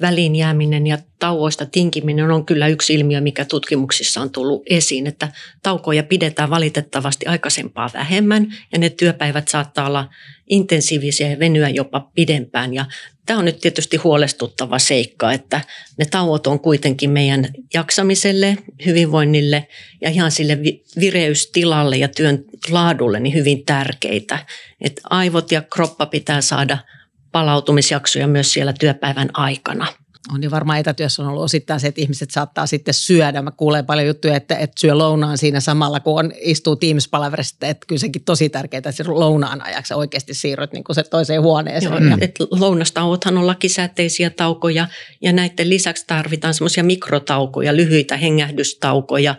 väliin 0.00 0.36
jääminen 0.36 0.86
ja 0.86 0.98
tauoista 1.18 1.66
tinkiminen 1.66 2.30
on 2.30 2.46
kyllä 2.46 2.68
yksi 2.68 2.94
ilmiö, 2.94 3.20
mikä 3.20 3.44
tutkimuksissa 3.44 4.20
on 4.20 4.30
tullut 4.30 4.62
esiin, 4.66 5.06
että 5.06 5.28
taukoja 5.62 6.02
pidetään 6.02 6.50
valitettavasti 6.50 7.26
aikaisempaa 7.26 7.90
vähemmän 7.94 8.46
ja 8.72 8.78
ne 8.78 8.90
työpäivät 8.90 9.48
saattaa 9.48 9.86
olla 9.86 10.08
intensiivisiä 10.46 11.30
ja 11.30 11.38
venyä 11.38 11.68
jopa 11.68 12.10
pidempään. 12.14 12.74
Ja 12.74 12.84
tämä 13.26 13.38
on 13.38 13.44
nyt 13.44 13.58
tietysti 13.60 13.96
huolestuttava 13.96 14.78
seikka, 14.78 15.32
että 15.32 15.60
ne 15.98 16.04
tauot 16.04 16.46
on 16.46 16.60
kuitenkin 16.60 17.10
meidän 17.10 17.48
jaksamiselle, 17.74 18.56
hyvinvoinnille 18.86 19.68
ja 20.00 20.10
ihan 20.10 20.30
sille 20.30 20.58
vireystilalle 21.00 21.96
ja 21.96 22.08
työn 22.08 22.44
laadulle 22.70 23.20
niin 23.20 23.34
hyvin 23.34 23.64
tärkeitä. 23.64 24.46
Että 24.80 25.02
aivot 25.10 25.52
ja 25.52 25.62
kroppa 25.62 26.06
pitää 26.06 26.40
saada– 26.40 26.78
palautumisjaksoja 27.36 28.26
myös 28.26 28.52
siellä 28.52 28.72
työpäivän 28.72 29.28
aikana. 29.32 29.86
On 30.34 30.40
niin 30.40 30.50
varmaan 30.50 30.78
etätyössä 30.78 31.22
on 31.22 31.28
ollut 31.28 31.42
osittain 31.42 31.80
se, 31.80 31.86
että 31.86 32.00
ihmiset 32.00 32.30
saattaa 32.30 32.66
sitten 32.66 32.94
syödä. 32.94 33.42
Mä 33.42 33.50
kuulen 33.50 33.86
paljon 33.86 34.06
juttuja, 34.06 34.36
että, 34.36 34.56
että 34.56 34.80
syö 34.80 34.98
lounaan 34.98 35.38
siinä 35.38 35.60
samalla, 35.60 36.00
kun 36.00 36.18
on, 36.18 36.32
istuu 36.40 36.76
Teams-palaverissa, 36.76 37.56
että 37.62 37.86
kyllä 37.86 38.00
sekin 38.00 38.24
tosi 38.24 38.48
tärkeää, 38.48 38.78
että 38.78 39.04
lounaan 39.06 39.62
ajaksi 39.62 39.94
oikeasti 39.94 40.34
siirryt 40.34 40.72
niin 40.72 40.84
kuin 40.84 40.94
se 40.94 41.02
toiseen 41.02 41.42
huoneeseen. 41.42 42.02
Joo, 42.02 42.10
ja. 42.10 42.18
että 42.20 42.44
lounastauothan 42.50 43.38
on 43.38 43.46
lakisääteisiä 43.46 44.30
taukoja 44.30 44.88
ja 45.22 45.32
näiden 45.32 45.70
lisäksi 45.70 46.04
tarvitaan 46.06 46.54
semmoisia 46.54 46.84
mikrotaukoja, 46.84 47.76
lyhyitä 47.76 48.16
hengähdystaukoja 48.16 49.34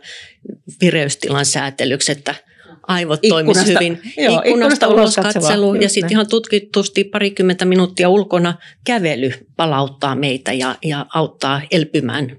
vireystilan 0.81 1.45
säätelyksi, 1.45 2.11
että– 2.11 2.35
aivot 2.87 3.19
toimisi 3.29 3.73
hyvin. 3.73 4.01
Joo, 4.17 4.41
ikkunasta, 4.45 4.87
ulos 4.87 5.15
katselu 5.15 5.73
ja 5.73 5.89
sitten 5.89 6.11
ihan 6.11 6.29
tutkitusti 6.29 7.03
parikymmentä 7.03 7.65
minuuttia 7.65 8.09
ulkona 8.09 8.53
kävely 8.83 9.31
palauttaa 9.55 10.15
meitä 10.15 10.53
ja, 10.53 10.75
ja 10.83 11.05
auttaa 11.13 11.61
elpymään 11.71 12.37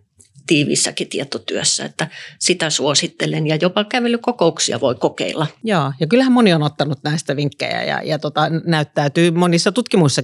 tiivissäkin 0.49 1.09
tietotyössä, 1.09 1.85
että 1.85 2.09
sitä 2.39 2.71
suosittelen 2.71 3.47
ja 3.47 3.59
jopa 3.63 3.85
kävelykokouksia 3.85 4.81
voi 4.81 4.95
kokeilla. 4.95 5.47
Joo, 5.65 5.93
ja 6.01 6.07
kyllähän 6.07 6.33
moni 6.33 6.53
on 6.53 6.63
ottanut 6.63 6.99
näistä 7.05 7.37
vinkkejä 7.37 7.85
ja, 7.85 8.03
ja 8.03 8.19
tota, 8.19 8.41
näyttäytyy 8.67 9.31
monissa 9.31 9.73
tutkimuksissa, 9.73 10.23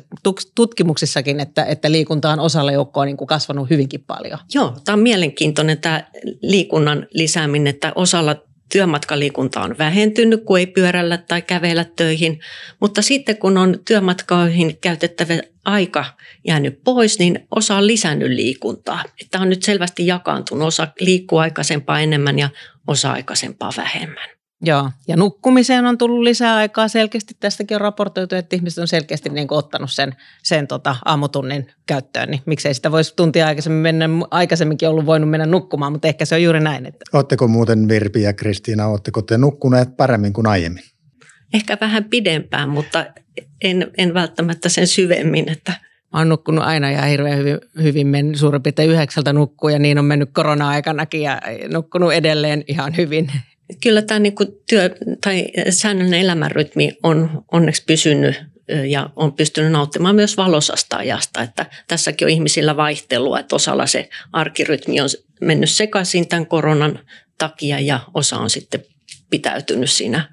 tutkimuksissakin, 0.55 1.41
että, 1.41 1.65
että 1.65 1.93
liikunta 1.93 2.31
on 2.31 2.41
osalle 2.41 2.73
joukkoa 2.73 3.05
niin 3.05 3.17
kuin 3.17 3.29
kasvanut 3.29 3.71
hyvinkin 3.71 4.05
paljon. 4.07 4.39
Joo, 4.55 4.77
tämä 4.85 4.95
on 4.97 5.03
mielenkiintoinen 5.03 5.79
tämä 5.79 6.05
liikunnan 6.43 7.07
lisääminen, 7.11 7.67
että 7.67 7.93
osalla 7.95 8.37
työmatkaliikunta 8.73 9.63
on 9.63 9.79
vähentynyt, 9.79 10.45
kun 10.45 10.59
ei 10.59 10.67
pyörällä 10.67 11.19
tai 11.19 11.43
kävellä 11.43 11.85
töihin. 11.97 12.41
Mutta 12.81 13.03
sitten 13.03 13.37
kun 13.37 13.59
on 13.59 13.79
työmatkoihin 13.85 14.79
käytettävä 14.81 15.35
aika 15.65 16.05
jäänyt 16.47 16.81
pois, 16.85 17.19
niin 17.19 17.47
osa 17.51 17.77
on 17.77 17.87
lisännyt 17.87 18.29
liikuntaa. 18.29 19.05
Tämä 19.31 19.43
on 19.43 19.51
nyt 19.51 19.63
selvästi 19.63 20.07
jakaantunut. 20.07 20.69
Osa 20.69 20.89
liikkuu 21.01 21.39
aikaisempaa 21.39 22.01
enemmän 22.01 22.39
ja 22.39 22.49
osa 22.87 23.13
aikaisempaa 23.13 23.71
vähemmän. 23.77 24.34
Joo, 24.65 24.91
ja 25.09 25.17
nukkumiseen 25.17 25.87
on 25.87 25.99
tullut 25.99 26.23
lisää 26.23 26.57
aikaa 26.57 26.89
selkeästi. 26.89 27.37
Tästäkin 27.41 27.75
on 27.75 27.81
raportoitu, 27.81 28.35
että 28.35 28.57
ihmiset 28.57 28.79
on 28.79 28.89
selkeästi 28.89 29.29
niin 29.29 29.49
kuin 29.49 29.59
ottanut 29.59 29.91
sen, 29.93 30.15
sen 30.43 30.67
tota 30.67 30.97
aamutunnin 31.05 31.67
käyttöön, 31.87 32.31
niin 32.31 32.43
miksei 32.47 32.75
sitä 32.75 32.93
voisi 32.93 33.17
tuntia 33.17 33.47
aikaisemmin 33.47 33.83
mennä, 33.83 34.09
aikaisemminkin 34.31 34.89
ollut 34.89 35.07
voinut 35.07 35.31
mennä 35.31 35.47
nukkumaan, 35.47 35.93
mutta 35.93 36.09
ehkä 36.09 36.25
se 36.25 36.35
on 36.35 36.43
juuri 36.43 36.61
näin. 36.61 36.87
Että. 36.87 37.05
Oletteko 37.13 37.49
muuten 37.49 37.89
Virpi 37.89 38.23
ja 38.23 38.33
Kristiina, 38.33 38.87
oletteko 38.87 39.23
te 39.23 39.39
nukkuneet 39.39 39.97
paremmin 39.97 40.33
kuin 40.33 40.47
aiemmin? 40.47 40.85
Ehkä 41.55 41.79
vähän 41.81 42.05
pidempään, 42.05 42.69
mutta 42.69 43.07
en, 43.65 43.91
en 43.99 44.15
välttämättä 44.15 44.69
sen 44.69 44.87
syvemmin, 44.87 45.49
että 45.49 45.73
Mä 46.15 46.21
oon 46.21 46.29
nukkunut 46.29 46.65
aina 46.65 46.91
ja 46.91 47.03
hirveän 47.03 47.39
hyvin, 47.39 47.59
hyvin 47.83 48.07
mennyt 48.07 48.37
suurin 48.37 48.63
piirtein 48.63 48.91
yhdeksältä 48.91 49.33
nukkuu 49.33 49.69
ja 49.69 49.79
niin 49.79 49.99
on 49.99 50.05
mennyt 50.05 50.31
korona-aikanakin 50.33 51.23
ja 51.23 51.41
nukkunut 51.73 52.13
edelleen 52.13 52.65
ihan 52.67 52.97
hyvin. 52.97 53.33
Kyllä 53.83 54.03
tämä 54.03 54.21
niin 54.21 54.35
kuin 54.35 54.49
työ 54.69 54.91
tai 55.25 55.47
säännöllinen 55.71 56.21
elämänrytmi 56.21 56.93
on 57.03 57.45
onneksi 57.53 57.83
pysynyt 57.87 58.43
ja 58.89 59.11
on 59.17 59.33
pystynyt 59.33 59.73
nauttimaan 59.73 60.15
myös 60.15 60.37
valosasta 60.37 60.97
ajasta. 60.97 61.43
Että 61.43 61.67
tässäkin 61.89 62.27
on 62.27 62.33
ihmisillä 62.33 62.77
vaihtelua, 62.77 63.41
että 63.41 63.57
osalla 63.57 63.87
se 63.87 64.09
arkirytmi 64.33 65.01
on 65.01 65.09
mennyt 65.41 65.71
sekaisin 65.71 66.29
tämän 66.29 66.47
koronan 66.47 66.99
takia 67.39 67.81
ja 67.81 68.01
osa 68.15 68.37
on 68.37 68.51
sitten 68.51 68.85
pitäytynyt 69.31 69.91
siinä 69.91 70.33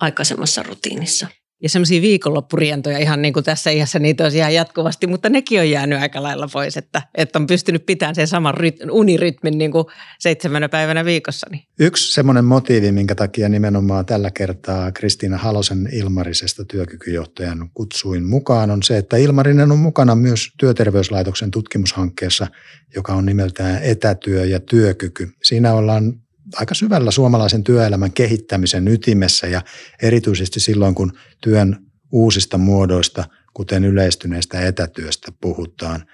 aikaisemmassa 0.00 0.62
rutiinissa 0.62 1.26
ja 1.64 1.68
semmoisia 1.68 2.02
viikonloppurientoja 2.02 2.98
ihan 2.98 3.22
niin 3.22 3.34
kuin 3.34 3.44
tässä 3.44 3.70
iässä 3.70 3.98
niitä 3.98 4.24
olisi 4.24 4.38
ihan 4.38 4.54
jatkuvasti, 4.54 5.06
mutta 5.06 5.28
nekin 5.28 5.60
on 5.60 5.70
jäänyt 5.70 6.00
aika 6.00 6.22
lailla 6.22 6.48
pois, 6.52 6.76
että, 6.76 7.02
että 7.14 7.38
on 7.38 7.46
pystynyt 7.46 7.86
pitämään 7.86 8.14
sen 8.14 8.26
saman 8.26 8.54
ryt, 8.54 8.76
unirytmin 8.90 9.58
niin 9.58 9.72
kuin 9.72 9.84
seitsemänä 10.18 10.68
päivänä 10.68 11.04
viikossa. 11.04 11.46
Niin. 11.50 11.64
Yksi 11.78 12.12
semmoinen 12.12 12.44
motiivi, 12.44 12.92
minkä 12.92 13.14
takia 13.14 13.48
nimenomaan 13.48 14.06
tällä 14.06 14.30
kertaa 14.30 14.92
Kristiina 14.92 15.36
Halosen 15.38 15.88
Ilmarisesta 15.92 16.64
työkykyjohtajan 16.64 17.70
kutsuin 17.74 18.24
mukaan, 18.24 18.70
on 18.70 18.82
se, 18.82 18.98
että 18.98 19.16
Ilmarinen 19.16 19.72
on 19.72 19.78
mukana 19.78 20.14
myös 20.14 20.48
Työterveyslaitoksen 20.58 21.50
tutkimushankkeessa, 21.50 22.46
joka 22.96 23.14
on 23.14 23.26
nimeltään 23.26 23.82
Etätyö 23.82 24.44
ja 24.44 24.60
työkyky. 24.60 25.28
Siinä 25.42 25.74
ollaan 25.74 26.23
aika 26.56 26.74
syvällä 26.74 27.10
suomalaisen 27.10 27.64
työelämän 27.64 28.12
kehittämisen 28.12 28.88
ytimessä 28.88 29.46
ja 29.46 29.62
erityisesti 30.02 30.60
silloin, 30.60 30.94
kun 30.94 31.12
työn 31.40 31.76
uusista 32.12 32.58
muodoista, 32.58 33.24
kuten 33.54 33.84
yleistyneestä 33.84 34.60
etätyöstä 34.60 35.32
puhutaan. 35.40 36.04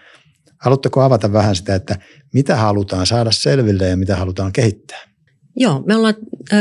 Haluatteko 0.58 1.00
avata 1.02 1.32
vähän 1.32 1.56
sitä, 1.56 1.74
että 1.74 1.96
mitä 2.32 2.56
halutaan 2.56 3.06
saada 3.06 3.30
selville 3.30 3.88
ja 3.88 3.96
mitä 3.96 4.16
halutaan 4.16 4.52
kehittää? 4.52 5.10
Joo, 5.56 5.82
me 5.86 5.96
ollaan 5.96 6.14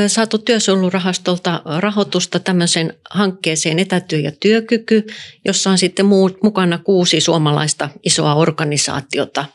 saatu 0.07 0.37
työsuojelurahastolta 0.37 1.61
rahoitusta 1.79 2.39
tämmöiseen 2.39 2.93
hankkeeseen 3.09 3.79
Etätyö 3.79 4.19
ja 4.19 4.31
työkyky, 4.39 5.07
jossa 5.45 5.69
on 5.69 5.77
sitten 5.77 6.05
mukana 6.43 6.77
kuusi 6.77 7.21
suomalaista 7.21 7.89
isoa 8.03 8.35
organisaatiota. 8.35 9.45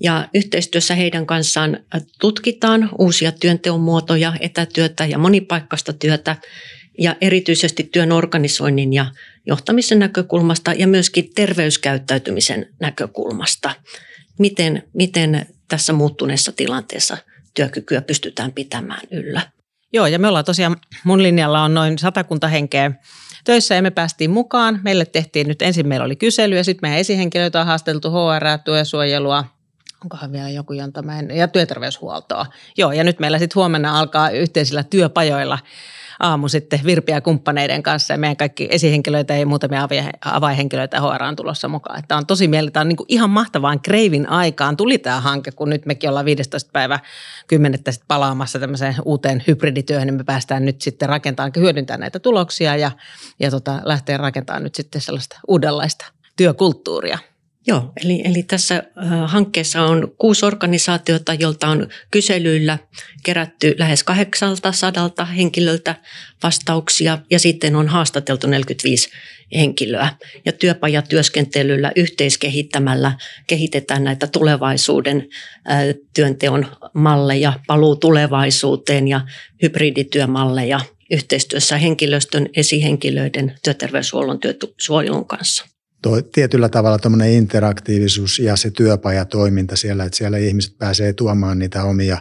Ja 0.00 0.28
yhteistyössä 0.34 0.94
heidän 0.94 1.26
kanssaan 1.26 1.78
tutkitaan 2.20 2.90
uusia 2.98 3.32
työnteon 3.32 3.80
muotoja, 3.80 4.32
etätyötä 4.40 5.06
ja 5.06 5.18
monipaikkaista 5.18 5.92
työtä 5.92 6.36
ja 6.98 7.16
erityisesti 7.20 7.88
työn 7.92 8.12
organisoinnin 8.12 8.92
ja 8.92 9.06
johtamisen 9.46 9.98
näkökulmasta 9.98 10.72
ja 10.72 10.86
myöskin 10.86 11.30
terveyskäyttäytymisen 11.34 12.66
näkökulmasta. 12.80 13.74
Miten, 14.38 14.82
miten 14.94 15.46
tässä 15.68 15.92
muuttuneessa 15.92 16.52
tilanteessa 16.52 17.16
työkykyä 17.54 18.00
pystytään 18.00 18.52
pitämään 18.52 19.00
yllä. 19.10 19.40
Joo, 19.92 20.06
ja 20.06 20.18
me 20.18 20.28
ollaan 20.28 20.44
tosiaan, 20.44 20.76
mun 21.04 21.22
linjalla 21.22 21.62
on 21.62 21.74
noin 21.74 21.98
satakunta 21.98 22.48
henkeä 22.48 22.90
töissä 23.44 23.74
ja 23.74 23.82
me 23.82 23.90
päästiin 23.90 24.30
mukaan. 24.30 24.80
Meille 24.82 25.04
tehtiin 25.04 25.48
nyt, 25.48 25.62
ensin 25.62 25.88
meillä 25.88 26.06
oli 26.06 26.16
kysely 26.16 26.56
ja 26.56 26.64
sitten 26.64 26.88
meidän 26.88 27.00
esihenkilöitä 27.00 27.60
on 27.60 27.66
haasteltu 27.66 28.10
HR, 28.10 28.58
työsuojelua, 28.64 29.44
onkohan 30.04 30.32
vielä 30.32 30.48
joku 30.48 30.72
jontamäen, 30.72 31.30
ja 31.30 31.48
työterveyshuoltoa. 31.48 32.46
Joo, 32.76 32.92
ja 32.92 33.04
nyt 33.04 33.20
meillä 33.20 33.38
sitten 33.38 33.54
huomenna 33.54 33.98
alkaa 33.98 34.30
yhteisillä 34.30 34.82
työpajoilla 34.82 35.58
aamu 36.20 36.48
sitten 36.48 36.80
Virpiä 36.84 37.20
kumppaneiden 37.20 37.82
kanssa 37.82 38.14
ja 38.14 38.18
meidän 38.18 38.36
kaikki 38.36 38.68
esihenkilöitä 38.70 39.36
ja 39.36 39.46
muutamia 39.46 39.88
avaihenkilöitä 40.24 41.00
HR 41.00 41.22
on 41.22 41.36
tulossa 41.36 41.68
mukaan. 41.68 42.02
Tämä 42.08 42.18
on 42.18 42.26
tosi 42.26 42.48
mieli, 42.48 42.70
tämä 42.70 42.80
on 42.80 42.88
niin 42.88 42.96
kuin 42.96 43.06
ihan 43.08 43.30
mahtavaan 43.30 43.80
kreivin 43.80 44.28
aikaan 44.28 44.76
tuli 44.76 44.98
tämä 44.98 45.20
hanke, 45.20 45.50
kun 45.50 45.70
nyt 45.70 45.86
mekin 45.86 46.10
ollaan 46.10 46.24
15 46.24 46.70
päivä 46.72 46.98
10. 47.46 47.78
sitten 47.78 48.06
palaamassa 48.08 48.58
tämmöiseen 48.58 48.94
uuteen 49.04 49.44
hybridityöhön, 49.46 50.06
niin 50.06 50.14
me 50.14 50.24
päästään 50.24 50.64
nyt 50.64 50.80
sitten 50.80 51.08
rakentamaan, 51.08 51.52
hyödyntämään 51.56 52.00
näitä 52.00 52.18
tuloksia 52.18 52.76
ja, 52.76 52.90
ja 53.40 53.50
tota, 53.50 53.80
lähteä 53.84 54.16
rakentamaan 54.16 54.62
nyt 54.62 54.74
sitten 54.74 55.00
sellaista 55.00 55.40
uudenlaista 55.48 56.06
työkulttuuria. 56.36 57.18
Joo, 57.66 57.92
eli, 58.04 58.22
eli 58.24 58.42
tässä 58.42 58.82
hankkeessa 59.26 59.82
on 59.82 60.14
kuusi 60.18 60.46
organisaatiota, 60.46 61.34
jolta 61.34 61.68
on 61.68 61.88
kyselyillä 62.10 62.78
kerätty 63.22 63.74
lähes 63.78 64.04
800 64.04 65.24
henkilöltä 65.36 65.94
vastauksia 66.42 67.18
ja 67.30 67.38
sitten 67.38 67.76
on 67.76 67.88
haastateltu 67.88 68.46
45 68.46 69.10
henkilöä. 69.54 70.08
Ja 70.44 70.52
työpajatyöskentelyllä 70.52 71.92
yhteiskehittämällä 71.96 73.12
kehitetään 73.46 74.04
näitä 74.04 74.26
tulevaisuuden 74.26 75.28
työnteon 76.14 76.66
malleja, 76.94 77.52
paluu 77.66 77.96
tulevaisuuteen 77.96 79.08
ja 79.08 79.20
hybridityömalleja 79.62 80.80
yhteistyössä 81.10 81.78
henkilöstön, 81.78 82.48
esihenkilöiden, 82.56 83.54
työterveyshuollon, 83.64 84.40
työsuojelun 84.40 85.26
kanssa 85.26 85.73
toi, 86.04 86.22
tietyllä 86.22 86.68
tavalla 86.68 86.98
tuommoinen 86.98 87.32
interaktiivisuus 87.32 88.38
ja 88.38 88.56
se 88.56 88.70
työpajatoiminta 88.70 89.76
siellä, 89.76 90.04
että 90.04 90.16
siellä 90.16 90.38
ihmiset 90.38 90.78
pääsee 90.78 91.12
tuomaan 91.12 91.58
niitä 91.58 91.84
omia 91.84 92.18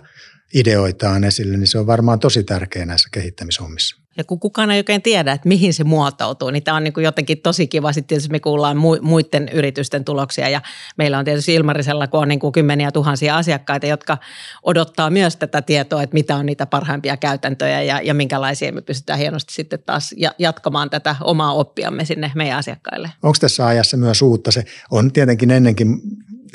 ideoitaan 0.53 1.23
esille, 1.23 1.57
niin 1.57 1.67
se 1.67 1.79
on 1.79 1.87
varmaan 1.87 2.19
tosi 2.19 2.43
tärkeä 2.43 2.85
näissä 2.85 3.09
kehittämishommissa. 3.11 4.02
Ja 4.17 4.23
kun 4.23 4.39
kukaan 4.39 4.71
ei 4.71 4.79
oikein 4.79 5.01
tiedä, 5.01 5.31
että 5.31 5.47
mihin 5.47 5.73
se 5.73 5.83
muotoutuu, 5.83 6.49
niin 6.49 6.63
tämä 6.63 6.77
on 6.77 6.83
niin 6.83 6.93
kuin 6.93 7.03
jotenkin 7.03 7.41
tosi 7.41 7.67
kiva. 7.67 7.93
Sitten 7.93 8.07
tietysti 8.07 8.31
me 8.31 8.39
kuullaan 8.39 8.77
muiden 9.01 9.49
yritysten 9.49 10.05
tuloksia 10.05 10.49
ja 10.49 10.61
meillä 10.97 11.17
on 11.19 11.25
tietysti 11.25 11.53
Ilmarisella, 11.53 12.07
kun 12.07 12.19
on 12.19 12.27
niin 12.27 12.39
kuin 12.39 12.51
kymmeniä 12.51 12.91
tuhansia 12.91 13.37
asiakkaita, 13.37 13.87
jotka 13.87 14.17
odottaa 14.63 15.09
myös 15.09 15.35
tätä 15.35 15.61
tietoa, 15.61 16.03
että 16.03 16.13
mitä 16.13 16.35
on 16.35 16.45
niitä 16.45 16.65
parhaimpia 16.65 17.17
käytäntöjä 17.17 17.81
ja, 17.81 18.01
ja 18.01 18.13
minkälaisia 18.13 18.73
me 18.73 18.81
pystytään 18.81 19.19
hienosti 19.19 19.53
sitten 19.53 19.83
taas 19.85 20.15
jatkamaan 20.39 20.89
tätä 20.89 21.15
omaa 21.21 21.53
oppiamme 21.53 22.05
sinne 22.05 22.31
meidän 22.35 22.57
asiakkaille. 22.57 23.09
Onko 23.23 23.37
tässä 23.41 23.65
ajassa 23.65 23.97
myös 23.97 24.21
uutta? 24.21 24.51
Se 24.51 24.65
on 24.91 25.11
tietenkin 25.11 25.51
ennenkin 25.51 26.01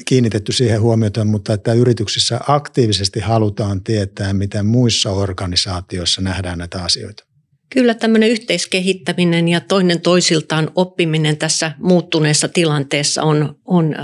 kiinnitetty 0.04 0.52
siihen 0.52 0.80
huomiota, 0.80 1.24
mutta 1.24 1.52
että 1.52 1.72
yrityksissä 1.72 2.40
aktiivisesti 2.48 3.20
halutaan 3.20 3.84
tietää, 3.84 4.32
miten 4.32 4.66
muissa 4.66 5.10
organisaatioissa 5.10 6.22
nähdään 6.22 6.58
näitä 6.58 6.84
asioita. 6.84 7.27
Kyllä 7.70 7.94
tämmöinen 7.94 8.30
yhteiskehittäminen 8.30 9.48
ja 9.48 9.60
toinen 9.60 10.00
toisiltaan 10.00 10.70
oppiminen 10.74 11.36
tässä 11.36 11.72
muuttuneessa 11.78 12.48
tilanteessa 12.48 13.22
on, 13.22 13.58
on 13.64 13.94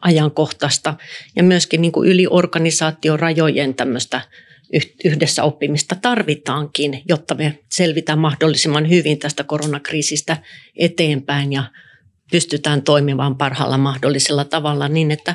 ajankohtaista. 0.00 0.94
Ja 1.36 1.42
myöskin 1.42 1.82
niin 1.82 1.92
kuin 1.92 2.08
yli 2.08 2.26
organisaatiorajojen 2.30 3.74
tämmöistä 3.74 4.20
yhdessä 5.04 5.44
oppimista 5.44 5.96
tarvitaankin, 6.02 7.02
jotta 7.08 7.34
me 7.34 7.58
selvitään 7.68 8.18
mahdollisimman 8.18 8.90
hyvin 8.90 9.18
tästä 9.18 9.44
koronakriisistä 9.44 10.36
eteenpäin 10.76 11.52
ja 11.52 11.64
pystytään 12.30 12.82
toimimaan 12.82 13.36
parhaalla 13.36 13.78
mahdollisella 13.78 14.44
tavalla 14.44 14.88
niin, 14.88 15.10
että 15.10 15.34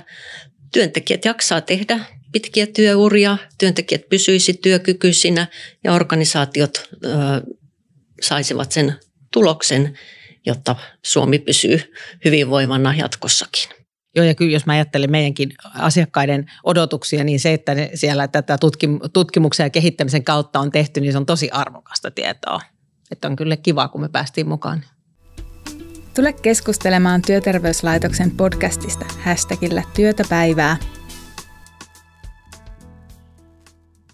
työntekijät 0.74 1.26
jaksaa 1.26 1.62
tehdä 1.62 2.00
pitkiä 2.32 2.68
työuria, 2.68 3.38
työntekijät 3.58 4.10
pysyisi 4.10 4.54
työkykyisinä 4.54 5.48
ja 5.84 5.94
organisaatiot 5.94 6.90
saisivat 8.24 8.72
sen 8.72 9.00
tuloksen, 9.34 9.98
jotta 10.46 10.76
Suomi 11.06 11.40
pysyy 11.40 11.94
hyvinvoivana 12.26 12.96
jatkossakin. 12.96 13.70
Joo, 14.16 14.26
ja 14.26 14.36
kyllä 14.36 14.52
jos 14.52 14.66
mä 14.66 14.74
ajattelen 14.74 15.12
meidänkin 15.12 15.54
asiakkaiden 15.76 16.52
odotuksia, 16.64 17.24
niin 17.24 17.40
se, 17.40 17.54
että 17.54 17.76
ne 17.76 17.90
siellä 17.94 18.28
tätä 18.28 18.58
tutkimuksen 19.14 19.64
ja 19.64 19.70
kehittämisen 19.70 20.24
kautta 20.24 20.60
on 20.60 20.72
tehty, 20.72 21.02
niin 21.02 21.12
se 21.12 21.18
on 21.18 21.26
tosi 21.26 21.50
arvokasta 21.50 22.12
tietoa. 22.12 22.62
Että 23.12 23.28
on 23.28 23.36
kyllä 23.36 23.58
kiva, 23.58 23.88
kun 23.88 24.02
me 24.02 24.10
päästiin 24.10 24.48
mukaan. 24.48 24.84
Tule 26.16 26.34
keskustelemaan 26.34 27.22
Työterveyslaitoksen 27.22 28.32
podcastista 28.32 29.06
hashtagillä 29.24 29.84
työtäpäivää. 29.96 30.78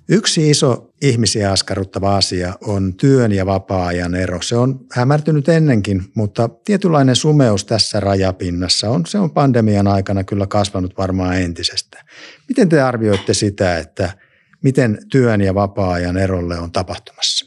Yksi 0.10 0.50
iso 0.50 0.89
ihmisiä 1.02 1.52
askarruttava 1.52 2.18
asia 2.18 2.54
on 2.62 2.94
työn 2.94 3.32
ja 3.32 3.46
vapaa-ajan 3.46 4.16
ero. 4.16 4.42
Se 4.42 4.56
on 4.56 4.80
hämärtynyt 4.92 5.50
ennenkin, 5.50 6.02
mutta 6.16 6.50
tietynlainen 6.66 7.16
sumeus 7.16 7.66
tässä 7.66 8.00
rajapinnassa 8.00 8.90
on, 8.90 9.06
se 9.06 9.18
on 9.18 9.32
pandemian 9.32 9.88
aikana 9.88 10.24
kyllä 10.24 10.48
kasvanut 10.48 10.98
varmaan 10.98 11.42
entisestä. 11.42 12.06
Miten 12.48 12.70
te 12.70 12.82
arvioitte 12.82 13.34
sitä, 13.34 13.78
että 13.78 14.14
miten 14.64 14.98
työn 15.12 15.42
ja 15.42 15.56
vapaa-ajan 15.56 16.18
erolle 16.18 16.60
on 16.60 16.72
tapahtumassa? 16.72 17.46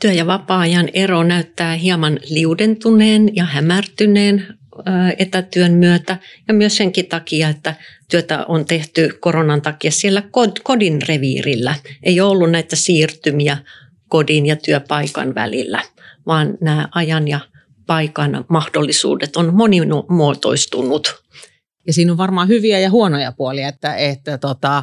Työ- 0.00 0.12
ja 0.12 0.26
vapaa-ajan 0.26 0.88
ero 0.94 1.22
näyttää 1.22 1.74
hieman 1.74 2.18
liudentuneen 2.30 3.36
ja 3.36 3.44
hämärtyneen 3.44 4.46
etätyön 5.18 5.72
myötä 5.72 6.16
ja 6.48 6.54
myös 6.54 6.76
senkin 6.76 7.06
takia, 7.06 7.48
että 7.48 7.74
työtä 8.10 8.44
on 8.44 8.64
tehty 8.64 9.08
koronan 9.20 9.62
takia 9.62 9.90
siellä 9.90 10.22
kodin 10.62 11.02
reviirillä. 11.08 11.74
Ei 12.02 12.20
ollut 12.20 12.50
näitä 12.50 12.76
siirtymiä 12.76 13.58
kodin 14.08 14.46
ja 14.46 14.56
työpaikan 14.56 15.34
välillä, 15.34 15.82
vaan 16.26 16.54
nämä 16.60 16.88
ajan 16.94 17.28
ja 17.28 17.40
paikan 17.86 18.44
mahdollisuudet 18.48 19.36
on 19.36 19.54
monimuotoistunut. 19.54 21.22
Ja 21.86 21.92
siinä 21.92 22.12
on 22.12 22.18
varmaan 22.18 22.48
hyviä 22.48 22.78
ja 22.78 22.90
huonoja 22.90 23.32
puolia, 23.32 23.68
että, 23.68 23.96
että 23.96 24.38
tota, 24.38 24.82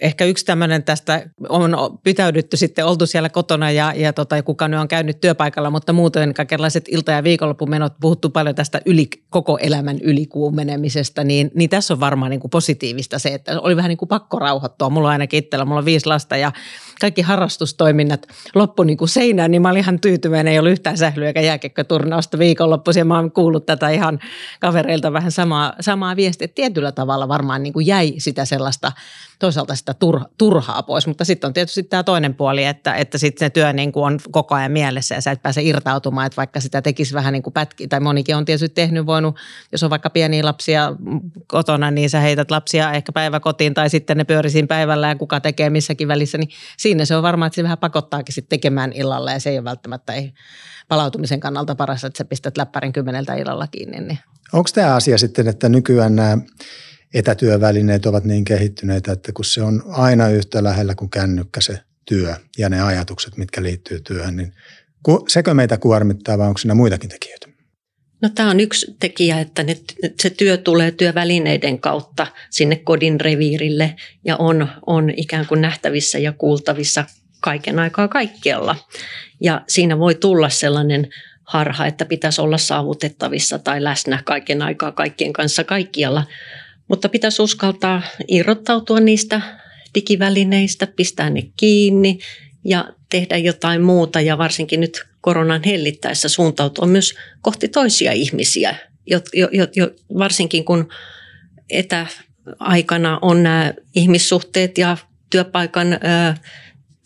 ehkä 0.00 0.24
yksi 0.24 0.44
tämmöinen 0.44 0.82
tästä 0.82 1.26
on 1.48 1.76
pitäydytty 2.02 2.56
sitten, 2.56 2.86
oltu 2.86 3.06
siellä 3.06 3.28
kotona 3.28 3.70
ja, 3.70 3.92
ja 3.96 4.12
tota, 4.12 4.42
kuka 4.42 4.68
nyt 4.68 4.80
on 4.80 4.88
käynyt 4.88 5.20
työpaikalla, 5.20 5.70
mutta 5.70 5.92
muuten 5.92 6.34
kaikenlaiset 6.34 6.84
ilta- 6.88 7.12
ja 7.12 7.24
viikonloppumenot, 7.24 7.92
puhuttu 8.00 8.30
paljon 8.30 8.54
tästä 8.54 8.80
yli, 8.86 9.08
koko 9.30 9.58
elämän 9.58 9.98
ylikuumenemisesta, 10.02 11.24
niin, 11.24 11.50
niin 11.54 11.70
tässä 11.70 11.94
on 11.94 12.00
varmaan 12.00 12.30
niin 12.30 12.40
kuin 12.40 12.50
positiivista 12.50 13.18
se, 13.18 13.28
että 13.28 13.60
oli 13.60 13.76
vähän 13.76 13.88
niin 13.88 13.98
kuin 13.98 14.08
pakko 14.08 14.38
rauhoittua. 14.38 14.90
Mulla 14.90 15.08
on 15.08 15.12
ainakin 15.12 15.38
itsellä, 15.38 15.64
mulla 15.64 15.78
on 15.78 15.84
viisi 15.84 16.06
lasta 16.06 16.36
ja 16.36 16.52
kaikki 17.00 17.22
harrastustoiminnat 17.22 18.26
loppu 18.54 18.82
niin 18.82 18.98
kuin 18.98 19.08
seinään, 19.08 19.50
niin 19.50 19.62
mä 19.62 19.70
olin 19.70 19.80
ihan 19.80 20.00
tyytyväinen, 20.00 20.52
ei 20.52 20.58
ollut 20.58 20.72
yhtään 20.72 20.98
sählyä 20.98 21.26
eikä 21.26 21.40
jääkekkoturnausta 21.40 22.38
viikonloppuisin. 22.38 23.06
Mä 23.06 23.16
oon 23.16 23.32
kuullut 23.32 23.66
tätä 23.66 23.88
ihan 23.88 24.18
kavereilta 24.60 25.12
vähän 25.12 25.32
samaa, 25.32 25.72
samaa 25.80 26.16
viestiä. 26.16 26.48
Tietyllä 26.48 26.92
tavalla 26.92 27.28
varmaan 27.28 27.62
niin 27.62 27.72
kuin 27.72 27.86
jäi 27.86 28.14
sitä 28.18 28.44
sellaista 28.44 28.92
toisaalta 29.38 29.74
sitä 29.74 29.94
turha, 29.94 30.26
turhaa 30.38 30.82
pois, 30.82 31.06
mutta 31.06 31.24
sitten 31.24 31.48
on 31.48 31.54
tietysti 31.54 31.82
tämä 31.82 32.02
toinen 32.02 32.34
puoli, 32.34 32.64
että, 32.64 32.94
että 32.94 33.18
sitten 33.18 33.46
se 33.46 33.50
työ 33.50 33.72
niin 33.72 33.92
kuin 33.92 34.04
on 34.04 34.18
koko 34.30 34.54
ajan 34.54 34.72
mielessä 34.72 35.14
ja 35.14 35.20
sä 35.20 35.30
et 35.30 35.42
pääse 35.42 35.62
irtautumaan, 35.62 36.26
että 36.26 36.36
vaikka 36.36 36.60
sitä 36.60 36.82
tekisi 36.82 37.14
vähän 37.14 37.32
niin 37.32 37.42
kuin 37.42 37.54
pätki, 37.54 37.88
tai 37.88 38.00
monikin 38.00 38.36
on 38.36 38.44
tietysti 38.44 38.68
tehnyt, 38.68 39.06
voinut, 39.06 39.36
jos 39.72 39.82
on 39.82 39.90
vaikka 39.90 40.10
pieniä 40.10 40.44
lapsia 40.44 40.92
kotona, 41.46 41.90
niin 41.90 42.10
sä 42.10 42.20
heität 42.20 42.50
lapsia 42.50 42.92
ehkä 42.92 43.12
päiväkotiin 43.12 43.74
tai 43.74 43.90
sitten 43.90 44.16
ne 44.16 44.24
pyörisiin 44.24 44.68
päivällä 44.68 45.08
ja 45.08 45.16
kuka 45.16 45.40
tekee 45.40 45.70
missäkin 45.70 46.08
välissä, 46.08 46.38
niin 46.38 46.50
siinä 46.76 47.04
se 47.04 47.16
on 47.16 47.22
varmaan, 47.22 47.46
että 47.46 47.54
se 47.54 47.62
vähän 47.62 47.78
pakottaakin 47.78 48.34
sitten 48.34 48.58
tekemään 48.58 48.92
illalla 48.92 49.32
ja 49.32 49.40
se 49.40 49.50
ei 49.50 49.58
ole 49.58 49.64
välttämättä 49.64 50.12
ei 50.12 50.32
palautumisen 50.88 51.40
kannalta 51.40 51.74
paras, 51.74 52.04
että 52.04 52.18
sä 52.18 52.24
pistät 52.24 52.56
läppärin 52.56 52.92
kymmeneltä 52.92 53.34
illalla 53.34 53.66
kiinni. 53.66 54.00
Niin. 54.00 54.18
Onko 54.52 54.70
tämä 54.74 54.94
asia 54.94 55.18
sitten, 55.18 55.48
että 55.48 55.68
nykyään 55.68 56.16
nämä 56.16 56.38
etätyövälineet 57.14 58.06
ovat 58.06 58.24
niin 58.24 58.44
kehittyneitä, 58.44 59.12
että 59.12 59.32
kun 59.32 59.44
se 59.44 59.62
on 59.62 59.82
aina 59.88 60.28
yhtä 60.28 60.64
lähellä 60.64 60.94
kuin 60.94 61.10
kännykkä 61.10 61.60
se 61.60 61.80
työ 62.04 62.34
ja 62.58 62.68
ne 62.68 62.82
ajatukset, 62.82 63.36
mitkä 63.36 63.62
liittyy 63.62 64.00
työhön, 64.00 64.36
niin 64.36 64.52
sekö 65.28 65.54
meitä 65.54 65.76
kuormittaa 65.76 66.38
vai 66.38 66.46
onko 66.48 66.58
siinä 66.58 66.74
muitakin 66.74 67.10
tekijöitä? 67.10 67.48
No 68.22 68.28
tämä 68.34 68.50
on 68.50 68.60
yksi 68.60 68.96
tekijä, 69.00 69.40
että 69.40 69.62
ne, 69.62 69.76
se 70.22 70.30
työ 70.30 70.56
tulee 70.56 70.90
työvälineiden 70.90 71.80
kautta 71.80 72.26
sinne 72.50 72.76
kodin 72.76 73.20
reviirille 73.20 73.94
ja 74.24 74.36
on, 74.36 74.68
on 74.86 75.10
ikään 75.16 75.46
kuin 75.46 75.60
nähtävissä 75.60 76.18
ja 76.18 76.32
kuultavissa 76.32 77.04
kaiken 77.40 77.78
aikaa 77.78 78.08
kaikkialla. 78.08 78.76
Ja 79.40 79.64
siinä 79.68 79.98
voi 79.98 80.14
tulla 80.14 80.48
sellainen 80.48 81.08
harha, 81.44 81.86
että 81.86 82.04
pitäisi 82.04 82.40
olla 82.40 82.58
saavutettavissa 82.58 83.58
tai 83.58 83.84
läsnä 83.84 84.22
kaiken 84.24 84.62
aikaa 84.62 84.92
kaikkien 84.92 85.32
kanssa 85.32 85.64
kaikkialla. 85.64 86.24
Mutta 86.88 87.08
pitäisi 87.08 87.42
uskaltaa 87.42 88.02
irrottautua 88.28 89.00
niistä 89.00 89.40
digivälineistä, 89.94 90.86
pistää 90.86 91.30
ne 91.30 91.42
kiinni 91.56 92.18
ja 92.64 92.92
tehdä 93.10 93.36
jotain 93.36 93.82
muuta 93.82 94.20
ja 94.20 94.38
varsinkin 94.38 94.80
nyt 94.80 95.04
koronan 95.20 95.62
hellittäessä 95.66 96.28
suuntautua 96.28 96.86
myös 96.86 97.14
kohti 97.42 97.68
toisia 97.68 98.12
ihmisiä, 98.12 98.76
jo, 99.06 99.20
jo, 99.32 99.48
jo, 99.76 99.90
varsinkin 100.18 100.64
kun 100.64 100.88
etäaikana 101.70 103.18
on 103.22 103.42
nämä 103.42 103.74
ihmissuhteet 103.94 104.78
ja 104.78 104.96
työpaikan 105.30 105.92
ö, 105.92 105.98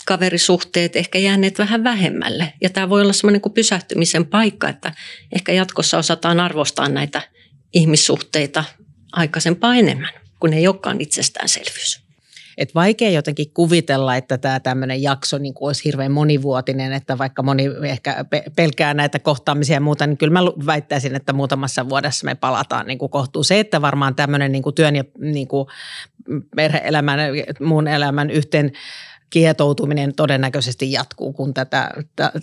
kaverisuhteet 0.06 0.96
ehkä 0.96 1.18
jääneet 1.18 1.58
vähän 1.58 1.84
vähemmälle. 1.84 2.52
Ja 2.60 2.70
tämä 2.70 2.88
voi 2.88 3.02
olla 3.02 3.12
semmoinen 3.12 3.40
kuin 3.40 3.52
pysähtymisen 3.52 4.26
paikka, 4.26 4.68
että 4.68 4.92
ehkä 5.32 5.52
jatkossa 5.52 5.98
osataan 5.98 6.40
arvostaa 6.40 6.88
näitä 6.88 7.22
ihmissuhteita 7.72 8.64
aikaisempaa 9.12 9.74
enemmän, 9.74 10.10
kun 10.40 10.52
ei 10.52 10.68
olekaan 10.68 11.00
itsestäänselvyys. 11.00 12.02
Et 12.58 12.74
vaikea 12.74 13.10
jotenkin 13.10 13.50
kuvitella, 13.54 14.16
että 14.16 14.38
tämä 14.38 14.60
tämmöinen 14.60 15.02
jakso 15.02 15.38
niin 15.38 15.54
kuin 15.54 15.66
olisi 15.66 15.84
hirveän 15.84 16.12
monivuotinen, 16.12 16.92
että 16.92 17.18
vaikka 17.18 17.42
moni 17.42 17.64
ehkä 17.84 18.24
pelkää 18.56 18.94
näitä 18.94 19.18
kohtaamisia 19.18 19.76
ja 19.76 19.80
muuta, 19.80 20.06
niin 20.06 20.16
kyllä 20.16 20.32
mä 20.32 20.40
väittäisin, 20.66 21.14
että 21.14 21.32
muutamassa 21.32 21.88
vuodessa 21.88 22.24
me 22.24 22.34
palataan 22.34 22.86
niin 22.86 22.98
kuin 22.98 23.10
kohtuun. 23.10 23.44
Se, 23.44 23.60
että 23.60 23.82
varmaan 23.82 24.14
tämmöinen 24.14 24.52
niin 24.52 24.62
työn 24.74 24.96
ja 24.96 25.04
niin 25.18 25.48
perhe-elämän, 26.56 27.20
muun 27.60 27.88
elämän 27.88 28.30
yhteen 28.30 28.72
kietoutuminen 29.32 30.14
todennäköisesti 30.14 30.92
jatkuu, 30.92 31.32
kun 31.32 31.54
tätä, 31.54 31.90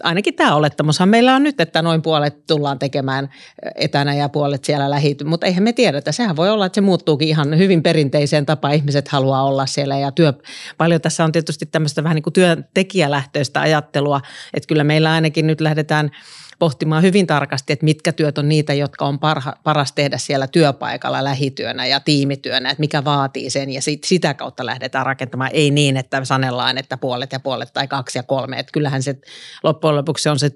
ainakin 0.04 0.34
tämä 0.34 0.56
olettamushan 0.56 1.10
meillä 1.10 1.36
on 1.36 1.44
nyt, 1.44 1.62
että 1.62 1.82
noin 1.82 2.02
puolet 2.02 2.46
tullaan 2.48 2.80
tekemään 2.80 3.30
etänä 3.76 4.16
ja 4.16 4.30
puolet 4.30 4.64
siellä 4.66 4.90
lähity, 4.90 5.24
mutta 5.24 5.48
eihän 5.48 5.64
me 5.64 5.74
tiedetä. 5.74 6.12
Sehän 6.12 6.36
voi 6.36 6.50
olla, 6.50 6.66
että 6.66 6.76
se 6.76 6.82
muuttuukin 6.82 7.28
ihan 7.28 7.58
hyvin 7.58 7.84
perinteiseen 7.84 8.46
tapaan. 8.46 8.74
Ihmiset 8.74 9.08
haluaa 9.08 9.44
olla 9.44 9.66
siellä 9.66 9.98
ja 9.98 10.12
työ, 10.12 10.34
paljon 10.78 11.02
tässä 11.02 11.24
on 11.24 11.32
tietysti 11.32 11.66
tämmöistä 11.66 12.04
vähän 12.04 12.16
niin 12.16 12.24
kuin 12.24 12.34
työntekijälähtöistä 12.34 13.62
ajattelua, 13.62 14.22
että 14.54 14.68
kyllä 14.68 14.84
meillä 14.84 15.12
ainakin 15.12 15.48
nyt 15.48 15.62
lähdetään– 15.62 16.12
pohtimaan 16.60 17.04
hyvin 17.04 17.28
tarkasti, 17.28 17.74
että 17.74 17.86
mitkä 17.86 18.12
työt 18.12 18.38
on 18.38 18.50
niitä, 18.50 18.74
jotka 18.74 19.06
on 19.06 19.20
parha, 19.20 19.54
paras 19.64 19.92
tehdä 19.92 20.18
siellä 20.18 20.48
työpaikalla 20.48 21.24
lähityönä 21.24 21.86
ja 21.86 22.00
tiimityönä, 22.00 22.70
että 22.70 22.80
mikä 22.80 23.04
vaatii 23.04 23.50
sen 23.50 23.70
ja 23.70 23.82
sit, 23.82 24.04
sitä 24.04 24.34
kautta 24.34 24.66
lähdetään 24.66 25.06
rakentamaan. 25.06 25.52
Ei 25.54 25.72
niin, 25.72 25.98
että 25.98 26.26
sanellaan, 26.26 26.78
että 26.78 26.98
puolet 26.98 27.32
ja 27.32 27.40
puolet 27.40 27.74
tai 27.74 27.88
kaksi 27.88 28.20
ja 28.20 28.24
kolme. 28.24 28.60
Että 28.60 28.72
kyllähän 28.72 29.04
se 29.04 29.16
loppujen 29.64 29.96
lopuksi 29.96 30.30
on 30.30 30.40
se 30.40 30.52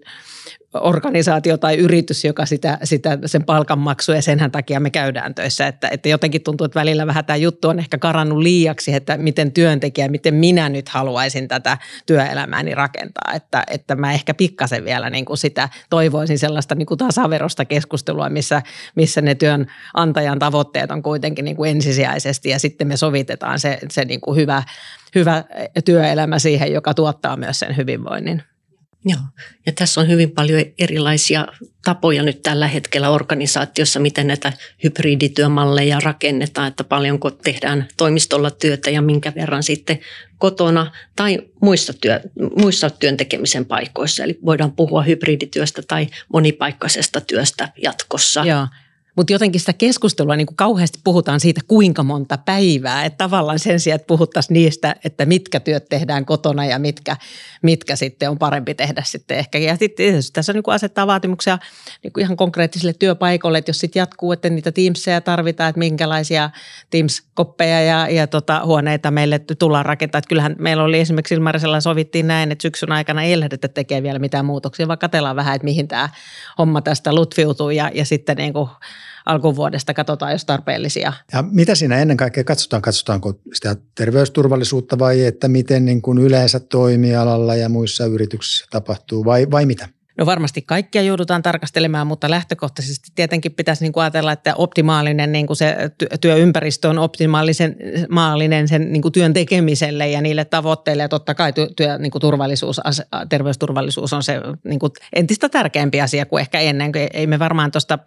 organisaatio 0.74 1.58
tai 1.58 1.76
yritys, 1.76 2.26
joka 2.26 2.46
sitä, 2.46 2.78
sitä 2.84 3.18
sen 3.26 3.44
palkanmaksu 3.44 4.12
ja 4.12 4.22
senhän 4.22 4.52
takia 4.52 4.80
me 4.80 4.90
käydään 4.90 5.36
töissä. 5.36 5.68
Että, 5.68 5.88
että 5.92 6.10
jotenkin 6.10 6.44
tuntuu, 6.44 6.66
että 6.66 6.80
välillä 6.80 7.08
vähän 7.08 7.26
tämä 7.26 7.38
juttu 7.38 7.70
on 7.70 7.80
ehkä 7.80 7.98
karannut 7.98 8.40
liiaksi, 8.40 8.94
että 8.94 9.18
miten 9.18 9.52
työntekijä, 9.52 10.08
miten 10.08 10.34
minä 10.34 10.70
nyt 10.70 10.90
haluaisin 10.90 11.48
tätä 11.48 11.78
työelämääni 12.06 12.76
rakentaa. 12.76 13.34
Että, 13.36 13.64
että 13.72 13.96
mä 13.96 14.14
ehkä 14.14 14.34
pikkasen 14.34 14.86
vielä 14.86 15.10
niin 15.10 15.26
kuin 15.26 15.38
sitä 15.38 15.70
toivoisin 15.90 16.40
sellaista 16.40 16.76
niin 16.76 16.86
kuin 16.86 16.98
tasaverosta 16.98 17.66
keskustelua, 17.66 18.30
missä, 18.30 18.62
missä 18.96 19.22
ne 19.22 19.36
työnantajan 19.36 20.40
tavoitteet 20.40 20.92
on 20.92 21.04
kuitenkin 21.04 21.46
niin 21.46 21.56
kuin 21.56 21.72
ensisijaisesti 21.72 22.50
ja 22.50 22.60
sitten 22.60 22.88
me 22.88 22.98
sovitetaan 22.98 23.60
se, 23.60 23.80
se 23.92 24.06
niin 24.06 24.22
kuin 24.22 24.36
hyvä, 24.36 24.64
hyvä 25.16 25.44
työelämä 25.86 26.40
siihen, 26.40 26.74
joka 26.74 26.94
tuottaa 26.94 27.38
myös 27.38 27.60
sen 27.60 27.78
hyvinvoinnin. 27.78 28.44
Joo, 29.06 29.20
ja 29.66 29.72
tässä 29.72 30.02
on 30.02 30.08
hyvin 30.08 30.32
paljon 30.32 30.62
erilaisia 30.80 31.48
tapoja 31.86 32.24
nyt 32.24 32.42
tällä 32.42 32.68
hetkellä 32.68 33.10
organisaatiossa, 33.10 34.00
miten 34.00 34.28
näitä 34.28 34.54
hybridityömalleja 34.84 36.00
rakennetaan, 36.00 36.68
että 36.68 36.84
paljonko 36.84 37.32
tehdään 37.32 37.88
toimistolla 37.98 38.52
työtä 38.52 38.90
ja 38.90 39.02
minkä 39.02 39.32
verran 39.36 39.64
sitten 39.64 40.00
kotona 40.38 40.92
tai 41.16 41.40
muissa, 41.62 41.94
työ, 41.94 42.20
muissa 42.58 42.90
työn 42.90 43.18
tekemisen 43.18 43.66
paikoissa. 43.66 44.24
Eli 44.24 44.40
voidaan 44.46 44.72
puhua 44.72 45.02
hybridityöstä 45.02 45.82
tai 45.88 46.08
monipaikkaisesta 46.34 47.22
työstä 47.22 47.70
jatkossa. 47.82 48.46
Joo, 48.46 48.68
mutta 49.16 49.34
jotenkin 49.34 49.60
sitä 49.60 49.74
keskustelua 49.74 50.36
niin 50.36 50.48
kuin 50.48 50.58
kauheasti 50.58 51.00
puhutaan 51.04 51.40
siitä, 51.40 51.62
kuinka 51.68 52.04
monta 52.04 52.38
päivää. 52.38 53.06
Että 53.06 53.18
tavallaan 53.18 53.60
sen 53.60 53.80
sijaan, 53.80 53.96
että 53.96 54.08
puhuttaisiin 54.08 54.54
niistä, 54.54 54.96
että 55.04 55.26
mitkä 55.26 55.60
työt 55.60 55.86
tehdään 55.90 56.26
kotona 56.26 56.66
ja 56.66 56.80
mitkä, 56.80 57.18
mitkä 57.62 57.96
sitten 57.96 58.30
on 58.30 58.40
parempi 58.40 58.74
tehdä 58.74 59.04
sitten 59.06 59.38
ehkä. 59.38 59.58
Ja 59.58 59.76
sitten 59.76 60.16
tässä 60.34 60.54
niin 60.54 60.64
kuin 60.64 60.76
asettaa 60.76 61.08
vaatimuksia 61.08 61.60
niin 62.04 62.14
kuin 62.14 62.24
ihan 62.24 62.38
konkreettisille 62.38 62.94
työpaikoille, 62.94 63.58
että 63.58 63.70
jos 63.70 63.80
sitten 63.80 64.00
jatkuu, 64.00 64.32
että 64.32 64.50
niitä 64.50 64.72
Teamsia 64.72 65.22
tarvitaan, 65.22 65.70
että 65.70 65.80
minkälaisia 65.80 66.50
Teams-koppeja 66.90 67.82
ja, 67.82 68.10
ja 68.10 68.28
tota, 68.28 68.62
huoneita 68.66 69.12
meille 69.12 69.40
tullaan 69.60 69.86
rakentaa. 69.86 70.20
Että 70.20 70.30
kyllähän 70.30 70.56
meillä 70.60 70.84
oli 70.84 71.00
esimerkiksi 71.00 71.36
Ilmarisella 71.36 71.82
sovittiin 71.82 72.28
näin, 72.28 72.52
että 72.52 72.62
syksyn 72.62 72.92
aikana 72.92 73.24
ei 73.24 73.40
lähdetä 73.40 73.68
tekemään 73.68 74.04
vielä 74.04 74.20
mitään 74.20 74.46
muutoksia, 74.46 74.88
vaan 74.88 75.00
katsellaan 75.00 75.36
vähän, 75.36 75.56
että 75.56 75.66
mihin 75.66 75.88
tämä 75.88 76.10
homma 76.58 76.82
tästä 76.82 77.16
lutfiutuu 77.16 77.70
ja, 77.70 77.92
ja 77.94 78.06
sitten 78.06 78.38
niin 78.38 78.54
kuin 78.54 78.70
alkuvuodesta 79.26 79.94
katsotaan, 79.94 80.32
jos 80.32 80.46
tarpeellisia. 80.46 81.14
Ja 81.34 81.44
mitä 81.52 81.76
siinä 81.76 81.98
ennen 81.98 82.18
kaikkea 82.18 82.44
katsotaan? 82.44 82.82
Katsotaanko 82.82 83.40
sitä 83.54 83.76
terveysturvallisuutta 83.96 85.00
vai 85.00 85.26
että 85.26 85.48
miten 85.48 85.86
niin 85.86 86.02
kuin 86.02 86.18
yleensä 86.18 86.60
toimialalla 86.60 87.56
ja 87.56 87.70
muissa 87.70 88.06
yrityksissä 88.06 88.66
tapahtuu 88.72 89.26
vai, 89.26 89.52
vai 89.52 89.66
mitä? 89.66 89.90
No 90.18 90.26
varmasti 90.26 90.62
kaikkia 90.62 91.02
joudutaan 91.02 91.44
tarkastelemaan, 91.44 92.08
mutta 92.08 92.30
lähtökohtaisesti 92.30 93.12
tietenkin 93.16 93.54
pitäisi 93.54 93.84
niin 93.84 93.94
kuin 93.94 94.02
ajatella, 94.02 94.32
että 94.32 94.56
optimaalinen 94.56 95.32
niin 95.32 95.48
kuin 95.48 95.58
se 95.58 95.76
työympäristö 96.22 96.90
on 96.90 97.00
optimaalisen 97.00 97.76
maallinen 98.10 98.68
sen 98.68 98.94
niin 98.94 99.02
kuin 99.02 99.12
työn 99.12 99.34
tekemiselle 99.34 100.10
ja 100.10 100.22
niille 100.22 100.46
tavoitteille. 100.46 101.04
Ja 101.04 101.10
totta 101.10 101.36
kai 101.36 101.54
työ, 101.54 101.98
niin 101.98 102.12
kuin 102.12 102.22
turvallisuus, 102.22 102.82
terveysturvallisuus 103.30 104.14
on 104.14 104.24
se 104.24 104.42
niin 104.64 104.80
kuin 104.80 104.92
entistä 105.14 105.50
tärkeämpi 105.50 106.02
asia 106.02 106.26
kuin 106.26 106.42
ehkä 106.42 106.60
ennen. 106.60 106.92
Ei 107.14 107.28
me 107.28 107.40
varmaan 107.40 107.72
tuosta 107.72 108.00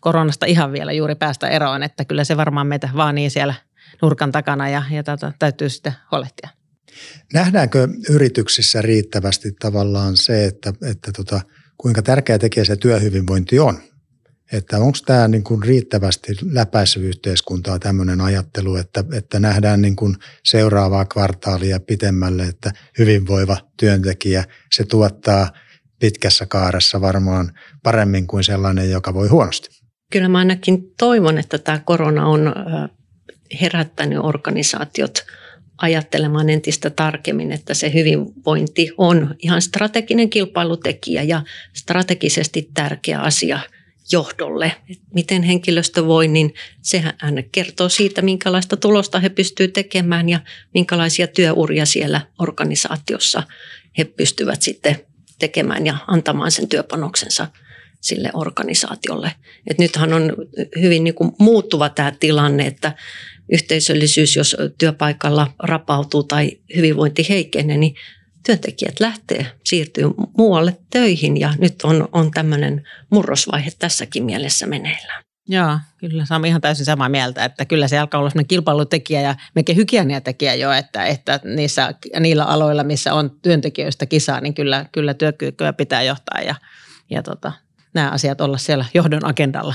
koronasta 0.00 0.46
ihan 0.46 0.72
vielä 0.72 0.92
juuri 0.92 1.14
päästä 1.14 1.48
eroon, 1.48 1.82
että 1.82 2.04
kyllä 2.04 2.24
se 2.24 2.36
varmaan 2.36 2.66
meitä 2.66 2.88
vaan 2.96 3.14
niin 3.14 3.30
siellä 3.30 3.54
nurkan 4.02 4.32
takana 4.32 4.68
ja, 4.68 4.82
ja 4.90 5.02
tätä, 5.02 5.32
täytyy 5.38 5.68
sitten 5.68 5.94
huolehtia. 6.12 6.57
Nähdäänkö 7.32 7.88
yrityksissä 8.10 8.82
riittävästi 8.82 9.52
tavallaan 9.60 10.16
se, 10.16 10.44
että, 10.44 10.72
että 10.90 11.12
tota, 11.12 11.40
kuinka 11.78 12.02
tärkeä 12.02 12.38
tekijä 12.38 12.64
se 12.64 12.76
työhyvinvointi 12.76 13.58
on? 13.58 13.78
Että 14.52 14.78
onko 14.78 14.98
tämä 15.06 15.28
niin 15.28 15.44
kuin 15.44 15.62
riittävästi 15.62 16.32
läpäissyt 16.52 17.04
yhteiskuntaa 17.04 17.78
tämmöinen 17.78 18.20
ajattelu, 18.20 18.76
että, 18.76 19.04
että 19.12 19.40
nähdään 19.40 19.82
niin 19.82 19.96
kuin 19.96 20.16
seuraavaa 20.44 21.04
kvartaalia 21.04 21.80
pitemmälle, 21.80 22.42
että 22.42 22.72
hyvinvoiva 22.98 23.56
työntekijä, 23.76 24.44
se 24.72 24.84
tuottaa 24.84 25.50
pitkässä 25.98 26.46
kaaressa 26.46 27.00
varmaan 27.00 27.52
paremmin 27.82 28.26
kuin 28.26 28.44
sellainen, 28.44 28.90
joka 28.90 29.14
voi 29.14 29.28
huonosti. 29.28 29.68
Kyllä 30.12 30.28
mä 30.28 30.38
ainakin 30.38 30.78
toivon, 30.98 31.38
että 31.38 31.58
tämä 31.58 31.80
korona 31.84 32.26
on 32.26 32.54
herättänyt 33.60 34.18
organisaatiot– 34.22 35.24
ajattelemaan 35.78 36.50
entistä 36.50 36.90
tarkemmin, 36.90 37.52
että 37.52 37.74
se 37.74 37.92
hyvinvointi 37.94 38.90
on 38.96 39.34
ihan 39.38 39.62
strateginen 39.62 40.30
kilpailutekijä 40.30 41.22
ja 41.22 41.42
strategisesti 41.72 42.70
tärkeä 42.74 43.20
asia 43.20 43.60
johdolle. 44.12 44.72
Miten 45.14 45.42
henkilöstö 45.42 46.06
voi, 46.06 46.28
niin 46.28 46.54
sehän 46.82 47.14
kertoo 47.52 47.88
siitä, 47.88 48.22
minkälaista 48.22 48.76
tulosta 48.76 49.20
he 49.20 49.28
pystyvät 49.28 49.72
tekemään 49.72 50.28
ja 50.28 50.40
minkälaisia 50.74 51.26
työuria 51.26 51.86
siellä 51.86 52.20
organisaatiossa 52.38 53.42
he 53.98 54.04
pystyvät 54.04 54.62
sitten 54.62 54.96
tekemään 55.38 55.86
ja 55.86 55.96
antamaan 56.06 56.50
sen 56.50 56.68
työpanoksensa 56.68 57.46
sille 58.00 58.30
organisaatiolle. 58.34 59.32
Et 59.66 59.78
nythän 59.78 60.12
on 60.12 60.32
hyvin 60.80 61.04
niin 61.04 61.14
kuin 61.14 61.32
muuttuva 61.38 61.88
tämä 61.88 62.12
tilanne, 62.20 62.66
että 62.66 62.92
yhteisöllisyys, 63.52 64.36
jos 64.36 64.56
työpaikalla 64.78 65.52
rapautuu 65.58 66.22
tai 66.22 66.50
hyvinvointi 66.76 67.28
heikkenee, 67.28 67.76
niin 67.76 67.94
työntekijät 68.46 69.00
lähtee, 69.00 69.46
siirtyy 69.64 70.06
muualle 70.36 70.76
töihin 70.90 71.36
ja 71.36 71.54
nyt 71.58 71.74
on, 71.82 72.08
on 72.12 72.30
tämmöinen 72.30 72.88
murrosvaihe 73.10 73.70
tässäkin 73.78 74.24
mielessä 74.24 74.66
meneillään. 74.66 75.22
Joo, 75.50 75.78
kyllä 75.96 76.26
saamme 76.26 76.48
ihan 76.48 76.60
täysin 76.60 76.84
samaa 76.84 77.08
mieltä, 77.08 77.44
että 77.44 77.64
kyllä 77.64 77.88
se 77.88 77.98
alkaa 77.98 78.20
olla 78.20 78.30
sellainen 78.30 78.48
kilpailutekijä 78.48 79.20
ja 79.20 79.34
melkein 79.54 79.78
hygieniatekijä 79.78 80.54
jo, 80.54 80.72
että, 80.72 81.04
että 81.04 81.40
niissä, 81.44 81.94
niillä 82.20 82.44
aloilla, 82.44 82.84
missä 82.84 83.14
on 83.14 83.30
työntekijöistä 83.42 84.06
kisaa, 84.06 84.40
niin 84.40 84.54
kyllä, 84.54 84.86
kyllä 84.92 85.14
työkykyä 85.14 85.72
pitää 85.72 86.02
johtaa 86.02 86.40
ja, 86.40 86.54
ja 87.10 87.22
tota, 87.22 87.52
nämä 87.94 88.10
asiat 88.10 88.40
olla 88.40 88.58
siellä 88.58 88.84
johdon 88.94 89.26
agendalla. 89.26 89.74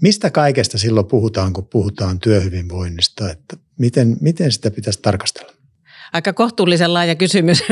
Mistä 0.00 0.30
kaikesta 0.30 0.78
silloin 0.78 1.06
puhutaan, 1.06 1.52
kun 1.52 1.66
puhutaan 1.66 2.20
työhyvinvoinnista, 2.20 3.30
että 3.30 3.56
miten, 3.78 4.16
miten 4.20 4.52
sitä 4.52 4.70
pitäisi 4.70 4.98
tarkastella? 5.02 5.52
Aika 6.12 6.32
kohtuullisen 6.32 6.94
laaja 6.94 7.14
kysymys. 7.14 7.62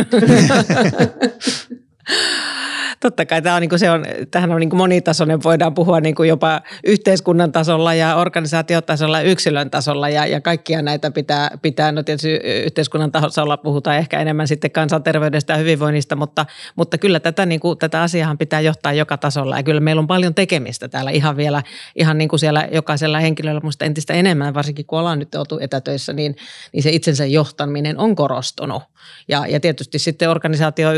totta 3.01 3.27
kai 3.27 3.43
tämä 3.43 3.55
on, 3.55 3.61
niin 3.61 3.69
kuin 3.69 3.79
se 3.79 3.91
on, 3.91 4.05
tähän 4.31 4.53
on 4.53 4.61
niin 4.61 4.71
kuin 4.71 4.79
monitasoinen, 4.79 5.43
voidaan 5.43 5.75
puhua 5.75 6.01
niin 6.01 6.15
kuin 6.15 6.29
jopa 6.29 6.61
yhteiskunnan 6.85 7.53
tasolla 7.53 7.95
ja 7.95 8.17
organisaatiotasolla 8.17 9.21
ja 9.21 9.31
yksilön 9.31 9.71
tasolla 9.71 10.09
ja, 10.09 10.27
ja 10.27 10.41
kaikkia 10.41 10.83
näitä 10.83 11.11
pitää, 11.11 11.51
pitää, 11.63 11.93
no 11.93 12.03
tietysti 12.03 12.31
yhteiskunnan 12.65 13.13
tasolla 13.13 13.57
puhutaan 13.57 13.97
ehkä 13.97 14.21
enemmän 14.21 14.49
sitten 14.49 14.71
kansanterveydestä 14.71 15.53
ja 15.53 15.57
hyvinvoinnista, 15.57 16.17
mutta, 16.17 16.47
mutta 16.77 16.99
kyllä 16.99 17.21
tätä, 17.21 17.47
niin 17.47 17.61
kuin, 17.61 17.79
tätä 17.79 18.03
asiaa 18.03 18.37
pitää 18.37 18.61
johtaa 18.61 18.93
joka 18.93 19.17
tasolla 19.17 19.57
ja 19.57 19.63
kyllä 19.63 19.81
meillä 19.81 20.01
on 20.01 20.07
paljon 20.07 20.35
tekemistä 20.35 20.89
täällä 20.89 21.11
ihan 21.11 21.37
vielä, 21.37 21.63
ihan 21.97 22.19
niin 22.19 22.29
kuin 22.29 22.41
siellä 22.41 22.69
jokaisella 22.73 23.21
henkilöllä 23.21 23.61
musta 23.65 23.85
entistä 23.85 24.15
enemmän, 24.15 24.55
varsinkin 24.55 24.87
kun 24.87 24.99
ollaan 24.99 25.19
nyt 25.19 25.35
oltu 25.35 25.59
etätöissä, 25.59 26.13
niin, 26.13 26.37
niin 26.73 26.83
se 26.83 26.91
itsensä 26.91 27.27
johtaminen 27.27 27.99
on 27.99 28.15
korostunut 28.15 28.83
ja, 29.29 29.47
ja 29.47 29.61
tietysti 29.61 29.99
sitten 29.99 30.31
organisaatio 30.31 30.89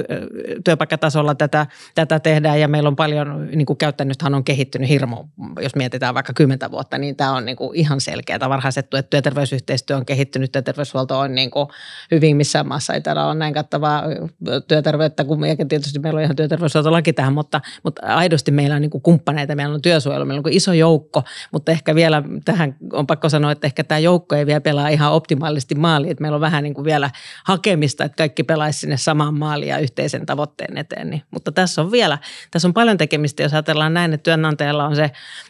työpaikkatasolla 0.64 1.34
tätä 1.34 1.66
tätä 1.94 2.20
tehdään 2.20 2.60
ja 2.60 2.68
meillä 2.68 2.88
on 2.88 2.96
paljon, 2.96 3.48
niin 3.54 3.66
kuin 3.66 3.76
käyttänythän 3.76 4.34
on 4.34 4.44
kehittynyt 4.44 4.88
hirmu, 4.88 5.24
jos 5.60 5.76
mietitään 5.76 6.14
vaikka 6.14 6.32
kymmentä 6.32 6.70
vuotta, 6.70 6.98
niin 6.98 7.16
tämä 7.16 7.32
on 7.32 7.44
niin 7.44 7.56
kuin 7.56 7.76
ihan 7.76 8.00
selkeää. 8.00 8.48
Varhaisettu, 8.48 8.96
että 8.96 9.10
työterveysyhteistyö 9.10 9.96
on 9.96 10.06
kehittynyt, 10.06 10.52
työterveyshuolto 10.52 11.18
on 11.18 11.34
niin 11.34 11.50
kuin 11.50 11.68
hyvin 12.10 12.36
missään 12.36 12.68
maassa. 12.68 12.94
Ei 12.94 13.00
täällä 13.00 13.26
ole 13.26 13.34
näin 13.34 13.54
kattavaa 13.54 14.04
työterveyttä, 14.68 15.24
kun 15.24 15.40
tietysti 15.68 15.98
meillä 15.98 16.18
on 16.18 16.24
ihan 16.24 16.36
työterveyshuoltolaki 16.36 17.12
tähän, 17.12 17.32
mutta, 17.32 17.60
mutta 17.82 18.06
aidosti 18.06 18.50
meillä 18.50 18.76
on 18.76 18.82
niin 18.82 18.90
kuin 18.90 19.02
kumppaneita, 19.02 19.54
meillä 19.54 19.74
on 19.74 19.82
työsuojelu, 19.82 20.24
meillä 20.24 20.40
on 20.40 20.44
niin 20.44 20.56
iso 20.56 20.72
joukko, 20.72 21.22
mutta 21.52 21.72
ehkä 21.72 21.94
vielä 21.94 22.22
tähän 22.44 22.76
on 22.92 23.06
pakko 23.06 23.28
sanoa, 23.28 23.52
että 23.52 23.66
ehkä 23.66 23.84
tämä 23.84 23.98
joukko 23.98 24.36
ei 24.36 24.46
vielä 24.46 24.60
pelaa 24.60 24.88
ihan 24.88 25.12
optimaalisesti 25.12 25.74
maaliin, 25.74 26.10
että 26.10 26.22
meillä 26.22 26.34
on 26.34 26.40
vähän 26.40 26.62
niin 26.64 26.74
kuin 26.74 26.84
vielä 26.84 27.10
hakemista, 27.44 27.97
että 28.04 28.16
kaikki 28.16 28.42
pelaisi 28.42 28.78
sinne 28.78 28.96
samaan 28.96 29.38
maaliin 29.38 29.68
ja 29.68 29.78
yhteisen 29.78 30.26
tavoitteen 30.26 30.78
eteen, 30.78 31.10
niin, 31.10 31.22
mutta 31.30 31.52
tässä 31.52 31.82
on 31.82 31.92
vielä, 31.92 32.18
tässä 32.50 32.68
on 32.68 32.74
paljon 32.74 32.96
tekemistä, 32.96 33.42
jos 33.42 33.52
ajatellaan 33.52 33.94
näin, 33.94 34.12
että 34.12 34.24
työnantajalla 34.24 34.84
on 34.84 34.96
se 34.96 35.02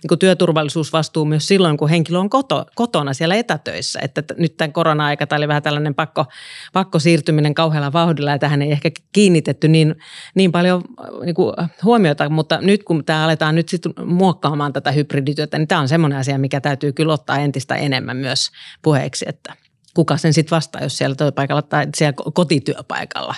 niin 0.03 0.09
kuin 0.09 0.19
työturvallisuusvastuu 0.19 1.25
myös 1.25 1.49
silloin, 1.49 1.77
kun 1.77 1.89
henkilö 1.89 2.19
on 2.19 2.31
koto, 2.31 2.67
kotona 2.75 3.13
siellä 3.13 3.35
etätöissä. 3.35 4.01
Että 4.03 4.23
nyt 4.37 4.57
tämän 4.57 4.73
korona-aika, 4.73 5.27
tämä 5.27 5.37
oli 5.37 5.49
vähän 5.49 5.63
tällainen 5.63 5.95
pakko, 5.95 6.25
pakko 6.73 6.99
siirtyminen 6.99 7.55
kauhealla 7.55 7.93
vauhdilla 7.93 8.31
ja 8.31 8.39
tähän 8.39 8.63
ei 8.63 8.73
ehkä 8.73 8.91
kiinnitetty 9.13 9.69
niin, 9.69 9.95
niin 10.35 10.53
paljon 10.53 10.83
niin 11.25 11.35
kuin 11.35 11.55
huomiota, 11.85 12.29
mutta 12.29 12.59
nyt 12.61 12.85
kun 12.85 13.05
tämä 13.05 13.25
aletaan 13.25 13.55
nyt 13.55 13.69
sitten 13.69 13.93
muokkaamaan 14.05 14.73
tätä 14.73 14.91
hybridityötä, 14.91 15.59
niin 15.59 15.69
tämä 15.69 15.81
on 15.81 15.89
semmoinen 15.89 16.19
asia, 16.19 16.39
mikä 16.39 16.61
täytyy 16.61 16.93
kyllä 16.93 17.13
ottaa 17.13 17.39
entistä 17.39 17.75
enemmän 17.77 18.17
myös 18.17 18.51
puheeksi, 18.83 19.25
että 19.29 19.68
kuka 19.99 20.17
sen 20.17 20.33
sitten 20.33 20.57
vastaa, 20.57 20.83
jos 20.83 20.99
siellä 20.99 21.17
työpaikalla 21.17 21.63
tai 21.63 21.87
siellä 21.97 22.13
kotityöpaikalla 22.35 23.35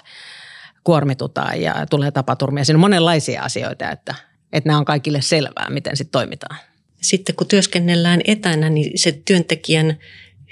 kuormitutaan 0.84 1.60
ja 1.60 1.86
tulee 1.90 2.10
tapaturmia. 2.10 2.64
Siinä 2.64 2.76
on 2.76 2.80
monenlaisia 2.80 3.42
asioita, 3.42 3.90
että, 3.90 4.14
että 4.52 4.68
nämä 4.68 4.78
on 4.78 4.84
kaikille 4.84 5.20
selvää, 5.22 5.70
miten 5.70 5.96
sitten 5.96 6.12
toimitaan. 6.12 6.56
Sitten 7.02 7.34
kun 7.34 7.46
työskennellään 7.46 8.20
etänä, 8.24 8.70
niin 8.70 8.98
se 8.98 9.12
työntekijän 9.24 9.98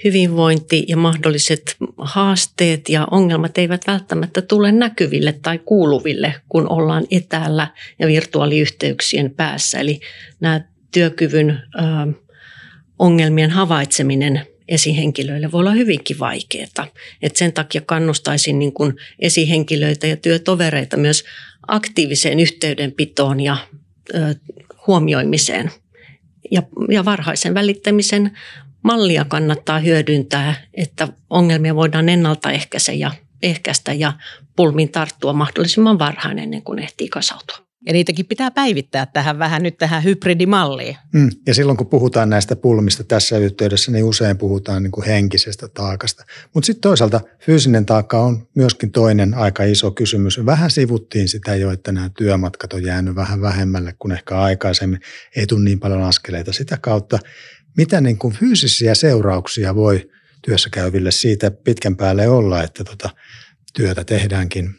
hyvinvointi 0.04 0.84
ja 0.88 0.96
mahdolliset 0.96 1.76
haasteet 1.98 2.88
ja 2.88 3.06
ongelmat 3.10 3.58
eivät 3.58 3.86
välttämättä 3.86 4.42
tule 4.42 4.72
näkyville 4.72 5.32
tai 5.32 5.58
kuuluville, 5.58 6.34
kun 6.48 6.72
ollaan 6.72 7.04
etäällä 7.10 7.66
ja 7.98 8.06
virtuaaliyhteyksien 8.06 9.30
päässä. 9.30 9.78
Eli 9.78 10.00
nämä 10.40 10.60
työkyvyn 10.92 11.50
ö, 11.50 11.82
ongelmien 12.98 13.50
havaitseminen 13.50 14.46
esihenkilöille 14.68 15.52
voi 15.52 15.60
olla 15.60 15.70
hyvinkin 15.70 16.18
vaikeaa. 16.18 16.86
Et 17.22 17.36
sen 17.36 17.52
takia 17.52 17.80
kannustaisin 17.80 18.58
niin 18.58 18.72
kuin 18.72 18.94
esihenkilöitä 19.18 20.06
ja 20.06 20.16
työtovereita 20.16 20.96
myös 20.96 21.24
aktiiviseen 21.68 22.40
yhteydenpitoon 22.40 23.40
ja 23.40 23.56
ö, 24.14 24.34
huomioimiseen. 24.86 25.70
Ja, 26.50 26.62
ja 26.88 27.04
varhaisen 27.04 27.54
välittämisen 27.54 28.38
mallia 28.82 29.24
kannattaa 29.24 29.78
hyödyntää, 29.78 30.54
että 30.74 31.08
ongelmia 31.30 31.74
voidaan 31.74 32.08
ennaltaehkäistä 32.08 32.92
ja, 32.92 33.10
ehkäistä 33.42 33.92
ja 33.92 34.12
pulmin 34.56 34.88
tarttua 34.92 35.32
mahdollisimman 35.32 35.98
varhain 35.98 36.38
ennen 36.38 36.62
kuin 36.62 36.78
ehtii 36.78 37.08
kasautua. 37.08 37.67
Ja 37.86 37.92
niitäkin 37.92 38.26
pitää 38.26 38.50
päivittää 38.50 39.06
tähän 39.06 39.38
vähän 39.38 39.62
nyt 39.62 39.78
tähän 39.78 40.04
hybridimalliin. 40.04 40.96
Mm. 41.12 41.30
Ja 41.46 41.54
silloin 41.54 41.78
kun 41.78 41.86
puhutaan 41.86 42.30
näistä 42.30 42.56
pulmista 42.56 43.04
tässä 43.04 43.38
yhteydessä, 43.38 43.92
niin 43.92 44.04
usein 44.04 44.38
puhutaan 44.38 44.82
niin 44.82 44.90
kuin 44.90 45.06
henkisestä 45.06 45.68
taakasta. 45.68 46.24
Mutta 46.54 46.66
sitten 46.66 46.80
toisaalta 46.80 47.20
fyysinen 47.40 47.86
taakka 47.86 48.20
on 48.20 48.48
myöskin 48.54 48.92
toinen 48.92 49.34
aika 49.34 49.64
iso 49.64 49.90
kysymys. 49.90 50.46
Vähän 50.46 50.70
sivuttiin 50.70 51.28
sitä 51.28 51.56
jo, 51.56 51.70
että 51.70 51.92
nämä 51.92 52.10
työmatkat 52.18 52.72
on 52.72 52.82
jäänyt 52.82 53.14
vähän 53.14 53.40
vähemmälle 53.40 53.94
kuin 53.98 54.12
ehkä 54.12 54.40
aikaisemmin. 54.40 55.00
Ei 55.36 55.46
tule 55.46 55.64
niin 55.64 55.80
paljon 55.80 56.02
askeleita 56.02 56.52
sitä 56.52 56.78
kautta. 56.80 57.18
Mitä 57.76 58.00
niin 58.00 58.18
kuin 58.18 58.34
fyysisiä 58.34 58.94
seurauksia 58.94 59.74
voi 59.74 60.10
työssä 60.42 60.70
käyville 60.70 61.10
siitä 61.10 61.50
pitkän 61.50 61.96
päälle 61.96 62.28
olla, 62.28 62.62
että 62.62 62.84
tota, 62.84 63.10
työtä 63.74 64.04
tehdäänkin 64.04 64.74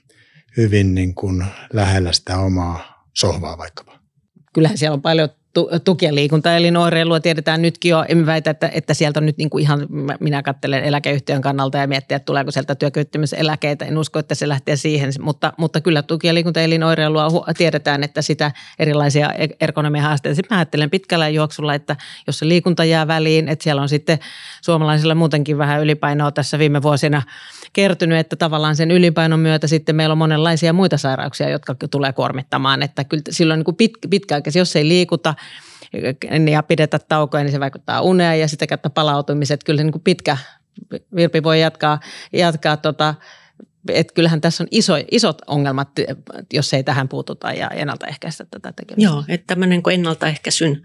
hyvin 0.60 0.96
niin 0.96 1.16
kuin 1.16 1.46
lähellä 1.74 2.14
sitä 2.14 2.38
omaa 2.40 3.06
sohvaa 3.16 3.58
vaikkapa. 3.58 4.00
Kyllähän 4.54 4.78
siellä 4.78 4.94
on 4.94 5.02
paljon 5.02 5.30
tuki- 5.84 6.06
ja 6.06 6.16
liikuntaelinoireilua 6.16 7.20
tiedetään 7.20 7.62
nytkin 7.62 7.90
jo. 7.90 8.06
Emme 8.08 8.26
väitä, 8.26 8.50
että, 8.52 8.70
että 8.74 8.94
sieltä 8.94 9.20
on 9.20 9.26
nyt 9.26 9.38
niin 9.38 9.50
kuin 9.50 9.62
ihan, 9.62 9.88
minä 10.20 10.44
katselen 10.44 10.84
eläkeyhtiön 10.84 11.42
kannalta 11.42 11.78
ja 11.78 11.88
miettiä, 11.88 12.16
että 12.16 12.26
tuleeko 12.26 12.52
sieltä 12.52 12.76
työkyvyttömyyseläkeitä. 12.76 13.86
En 13.86 13.98
usko, 13.98 14.20
että 14.20 14.36
se 14.36 14.48
lähtee 14.48 14.76
siihen, 14.76 15.12
mutta, 15.20 15.54
mutta 15.58 15.82
kyllä 15.82 16.02
tuki- 16.02 16.28
ja 16.28 16.34
liikuntaelinoireilua 16.34 17.28
tiedetään, 17.58 18.04
että 18.04 18.22
sitä 18.22 18.52
erilaisia 18.80 19.34
e-, 19.34 19.48
ergonomian 19.62 20.04
haasteita. 20.04 20.36
Sitten 20.36 20.56
mä 20.56 20.60
ajattelen 20.60 20.90
pitkällä 20.90 21.30
juoksulla, 21.30 21.74
että 21.74 21.96
jos 22.28 22.40
se 22.40 22.48
liikunta 22.48 22.86
jää 22.86 23.08
väliin, 23.08 23.50
että 23.50 23.64
siellä 23.64 23.82
on 23.82 23.90
sitten 23.90 24.20
suomalaisilla 24.62 25.16
muutenkin 25.16 25.58
vähän 25.58 25.82
ylipainoa 25.82 26.32
tässä 26.32 26.60
viime 26.60 26.82
vuosina 26.82 27.22
kertynyt, 27.74 28.18
että 28.18 28.36
tavallaan 28.36 28.76
sen 28.76 28.92
ylipainon 28.92 29.40
myötä 29.40 29.68
sitten 29.68 29.96
meillä 29.96 30.12
on 30.12 30.18
monenlaisia 30.18 30.74
muita 30.74 30.98
sairauksia, 30.98 31.50
jotka 31.50 31.76
tulee 31.92 32.14
kuormittamaan, 32.14 32.84
että 32.84 33.04
kyllä 33.04 33.24
silloin 33.30 33.64
niin 33.68 33.76
pit, 33.76 33.92
pitkäaikaisesti, 34.10 34.60
jos 34.60 34.76
ei 34.76 34.88
liikuta– 34.88 35.36
ja 36.52 36.64
pidetä 36.64 37.00
taukoja, 37.00 37.44
niin 37.44 37.52
se 37.52 37.60
vaikuttaa 37.60 38.02
uneen 38.02 38.40
ja 38.40 38.48
sitä 38.48 38.68
kautta 38.68 38.90
palautumiset. 38.90 39.64
Kyllä 39.64 39.84
niin 39.84 39.92
kuin 39.92 40.02
pitkä 40.02 40.38
Virpi 41.16 41.44
voi 41.44 41.62
jatkaa, 41.62 42.00
jatkaa 42.34 42.78
tota, 42.78 43.16
että 43.90 44.14
kyllähän 44.14 44.42
tässä 44.42 44.64
on 44.64 44.68
iso, 44.72 44.94
isot 45.12 45.42
ongelmat, 45.48 45.90
jos 46.54 46.74
ei 46.74 46.84
tähän 46.84 47.10
puututa 47.10 47.52
ja 47.54 47.70
ennaltaehkäistä 47.70 48.46
tätä 48.52 48.74
tekemistä. 48.76 49.10
Joo, 49.10 49.24
että 49.28 49.48
tämmöinen 49.48 49.82
ennaltaehkäisyn 49.94 50.82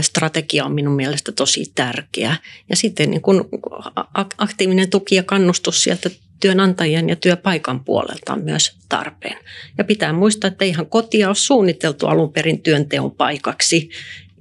strategia 0.00 0.64
on 0.64 0.72
minun 0.72 0.94
mielestä 0.94 1.32
tosi 1.32 1.72
tärkeä. 1.74 2.36
Ja 2.68 2.76
sitten 2.76 3.10
niin 3.10 3.22
kuin 3.22 3.44
aktiivinen 4.38 4.90
tuki 4.90 5.14
ja 5.14 5.22
kannustus 5.22 5.82
sieltä 5.82 6.10
työnantajien 6.40 7.08
ja 7.08 7.16
työpaikan 7.16 7.84
puolelta 7.84 8.32
on 8.32 8.44
myös 8.44 8.76
tarpeen. 8.88 9.38
Ja 9.78 9.84
pitää 9.84 10.12
muistaa, 10.12 10.48
että 10.48 10.64
eihän 10.64 10.86
kotia 10.86 11.28
ole 11.28 11.34
suunniteltu 11.34 12.06
alun 12.06 12.32
perin 12.32 12.62
työnteon 12.62 13.10
paikaksi 13.10 13.90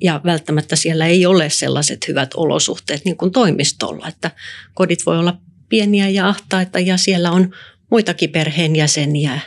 ja 0.01 0.21
välttämättä 0.25 0.75
siellä 0.75 1.05
ei 1.05 1.25
ole 1.25 1.49
sellaiset 1.49 2.07
hyvät 2.07 2.29
olosuhteet 2.33 3.05
niin 3.05 3.17
kuin 3.17 3.31
toimistolla, 3.31 4.07
että 4.07 4.31
kodit 4.73 5.05
voi 5.05 5.19
olla 5.19 5.37
pieniä 5.69 6.09
ja 6.09 6.27
ahtaita 6.27 6.79
ja 6.79 6.97
siellä 6.97 7.31
on 7.31 7.55
muitakin 7.91 8.29
perheenjäseniä 8.29 9.39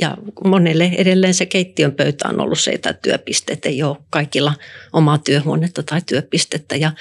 ja 0.00 0.16
monelle 0.44 0.92
edelleen 0.96 1.34
se 1.34 1.46
keittiön 1.46 1.92
pöytä 1.92 2.28
on 2.28 2.40
ollut 2.40 2.60
se 2.60 2.70
etätyöpiste, 2.70 3.52
että 3.52 3.68
ei 3.68 3.82
ole 3.82 3.96
kaikilla 4.10 4.54
omaa 4.92 5.18
työhuonetta 5.18 5.82
tai 5.82 6.02
työpistettä 6.06 6.76
ja 6.76 6.92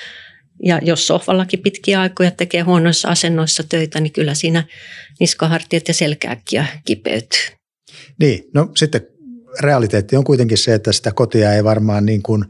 ja 0.64 0.80
jos 0.84 1.08
sohvallakin 1.08 1.60
pitkiä 1.60 2.02
aikoja 2.02 2.32
tekee 2.32 2.62
huonoissa 2.62 3.08
asennoissa 3.08 3.64
töitä, 3.70 4.00
niin 4.00 4.14
kyllä 4.14 4.34
siinä 4.34 4.64
niskahartiat 5.20 5.88
ja 5.88 5.94
selkääkkiä 5.94 6.66
kipeytyy. 6.86 7.56
Niin, 8.20 8.44
no 8.54 8.72
sitten 8.78 9.02
realiteetti 9.60 10.16
on 10.16 10.24
kuitenkin 10.24 10.58
se, 10.58 10.74
että 10.74 10.92
sitä 10.92 11.12
kotia 11.12 11.54
ei 11.54 11.64
varmaan 11.64 12.06
niin 12.06 12.24
kuin 12.24 12.46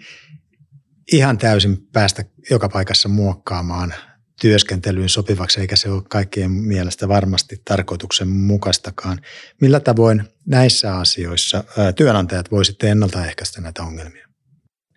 ihan 1.11 1.37
täysin 1.37 1.87
päästä 1.93 2.25
joka 2.49 2.69
paikassa 2.69 3.09
muokkaamaan 3.09 3.93
työskentelyyn 4.41 5.09
sopivaksi, 5.09 5.59
eikä 5.59 5.75
se 5.75 5.89
ole 5.89 6.03
kaikkien 6.09 6.51
mielestä 6.51 7.07
varmasti 7.07 7.61
tarkoituksenmukaistakaan. 7.65 9.21
Millä 9.61 9.79
tavoin 9.79 10.23
näissä 10.45 10.97
asioissa 10.97 11.63
työnantajat 11.95 12.51
voisivat 12.51 12.83
ennaltaehkäistä 12.83 13.61
näitä 13.61 13.83
ongelmia? 13.83 14.28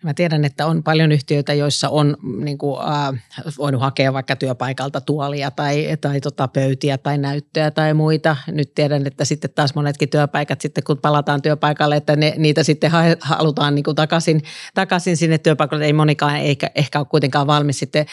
Mä 0.03 0.13
tiedän, 0.13 0.45
että 0.45 0.67
on 0.67 0.83
paljon 0.83 1.11
yhtiöitä, 1.11 1.53
joissa 1.53 1.89
on 1.89 2.17
niin 2.43 2.57
kuin, 2.57 2.81
äh, 2.81 3.23
voinut 3.57 3.81
hakea 3.81 4.13
vaikka 4.13 4.35
työpaikalta 4.35 5.01
tuolia 5.01 5.51
tai, 5.51 5.97
tai 6.01 6.21
tota, 6.21 6.47
pöytiä 6.47 6.97
tai 6.97 7.17
näyttöjä 7.17 7.71
tai 7.71 7.93
muita. 7.93 8.35
Nyt 8.47 8.75
tiedän, 8.75 9.07
että 9.07 9.25
sitten 9.25 9.49
taas 9.55 9.75
monetkin 9.75 10.09
työpaikat 10.09 10.61
sitten 10.61 10.83
kun 10.83 10.97
palataan 10.97 11.41
työpaikalle, 11.41 11.95
että 11.95 12.15
ne, 12.15 12.33
niitä 12.37 12.63
sitten 12.63 12.91
halutaan 13.21 13.75
niin 13.75 13.83
kuin 13.83 13.95
takaisin, 13.95 14.41
takaisin 14.73 15.17
sinne 15.17 15.37
työpaikalle. 15.37 15.85
Ei 15.85 15.93
monikaan 15.93 16.35
eikä, 16.35 16.69
ehkä 16.75 16.99
ole 16.99 17.07
kuitenkaan 17.09 17.47
valmis 17.47 17.79
sitten 17.79 18.05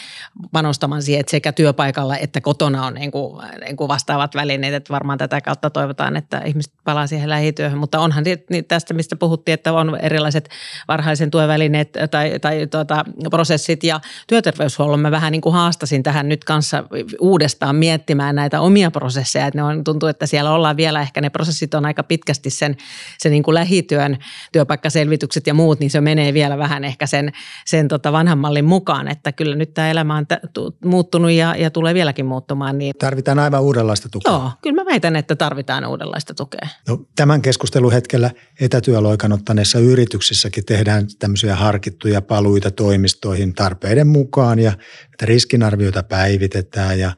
panostamaan 0.52 1.02
siihen, 1.02 1.20
että 1.20 1.30
sekä 1.30 1.52
työpaikalla 1.52 2.16
että 2.16 2.40
kotona 2.40 2.86
on 2.86 2.94
niin 2.94 3.10
kuin, 3.10 3.42
niin 3.64 3.76
kuin 3.76 3.88
vastaavat 3.88 4.34
välineet. 4.34 4.74
Että 4.74 4.92
varmaan 4.92 5.18
tätä 5.18 5.40
kautta 5.40 5.70
toivotaan, 5.70 6.16
että 6.16 6.38
ihmiset 6.38 6.72
palaa 6.84 7.06
siihen 7.06 7.28
lähityöhön. 7.28 7.78
Mutta 7.78 8.00
onhan 8.00 8.24
tästä, 8.68 8.94
mistä 8.94 9.16
puhuttiin, 9.16 9.54
että 9.54 9.72
on 9.72 9.98
erilaiset 10.00 10.48
varhaisen 10.88 11.30
tuen 11.30 11.48
välineet 11.48 11.79
tai, 12.10 12.38
tai 12.40 12.66
tuota, 12.66 13.04
prosessit 13.30 13.84
ja 13.84 14.00
työterveyshuollon 14.26 15.00
mä 15.00 15.10
vähän 15.10 15.32
niin 15.32 15.40
kuin 15.40 15.52
haastasin 15.52 16.02
tähän 16.02 16.28
nyt 16.28 16.44
kanssa 16.44 16.84
uudestaan 17.20 17.76
miettimään 17.76 18.34
näitä 18.34 18.60
omia 18.60 18.90
prosesseja. 18.90 19.46
Että 19.46 19.58
ne 19.58 19.62
on, 19.62 19.84
tuntuu, 19.84 20.08
että 20.08 20.26
siellä 20.26 20.52
ollaan 20.52 20.76
vielä 20.76 21.00
ehkä 21.02 21.20
ne 21.20 21.30
prosessit 21.30 21.74
on 21.74 21.86
aika 21.86 22.02
pitkästi 22.02 22.50
sen, 22.50 22.76
sen 23.18 23.32
niin 23.32 23.42
kuin 23.42 23.54
lähityön 23.54 24.18
työpaikkaselvitykset 24.52 25.46
ja 25.46 25.54
muut, 25.54 25.80
niin 25.80 25.90
se 25.90 26.00
menee 26.00 26.34
vielä 26.34 26.58
vähän 26.58 26.84
ehkä 26.84 27.06
sen, 27.06 27.32
sen 27.66 27.88
tota 27.88 28.12
vanhan 28.12 28.38
mallin 28.38 28.64
mukaan, 28.64 29.08
että 29.08 29.32
kyllä 29.32 29.56
nyt 29.56 29.74
tämä 29.74 29.90
elämä 29.90 30.16
on 30.16 30.26
t- 30.26 30.84
muuttunut 30.84 31.30
ja, 31.30 31.54
ja 31.56 31.70
tulee 31.70 31.94
vieläkin 31.94 32.26
muuttumaan. 32.26 32.78
Niin... 32.78 32.94
Tarvitaan 32.98 33.38
aivan 33.38 33.62
uudenlaista 33.62 34.08
tukea. 34.08 34.32
Joo, 34.32 34.50
kyllä 34.62 34.82
mä 34.82 34.90
väitän, 34.90 35.16
että 35.16 35.36
tarvitaan 35.36 35.86
uudenlaista 35.86 36.34
tukea. 36.34 36.68
No, 36.88 36.98
tämän 37.16 37.42
keskustelun 37.42 37.92
hetkellä 37.92 38.30
etätyöloikan 38.60 39.32
ottaneissa 39.32 39.78
yrityksissäkin 39.78 40.64
tehdään 40.64 41.06
tämmöisiä 41.18 41.56
harkittuja 41.70 42.22
paluita 42.22 42.70
toimistoihin 42.70 43.54
tarpeiden 43.54 44.06
mukaan 44.06 44.58
ja 44.58 44.72
että 45.12 45.26
riskinarvioita 45.26 46.02
päivitetään 46.02 46.98
ja 46.98 47.12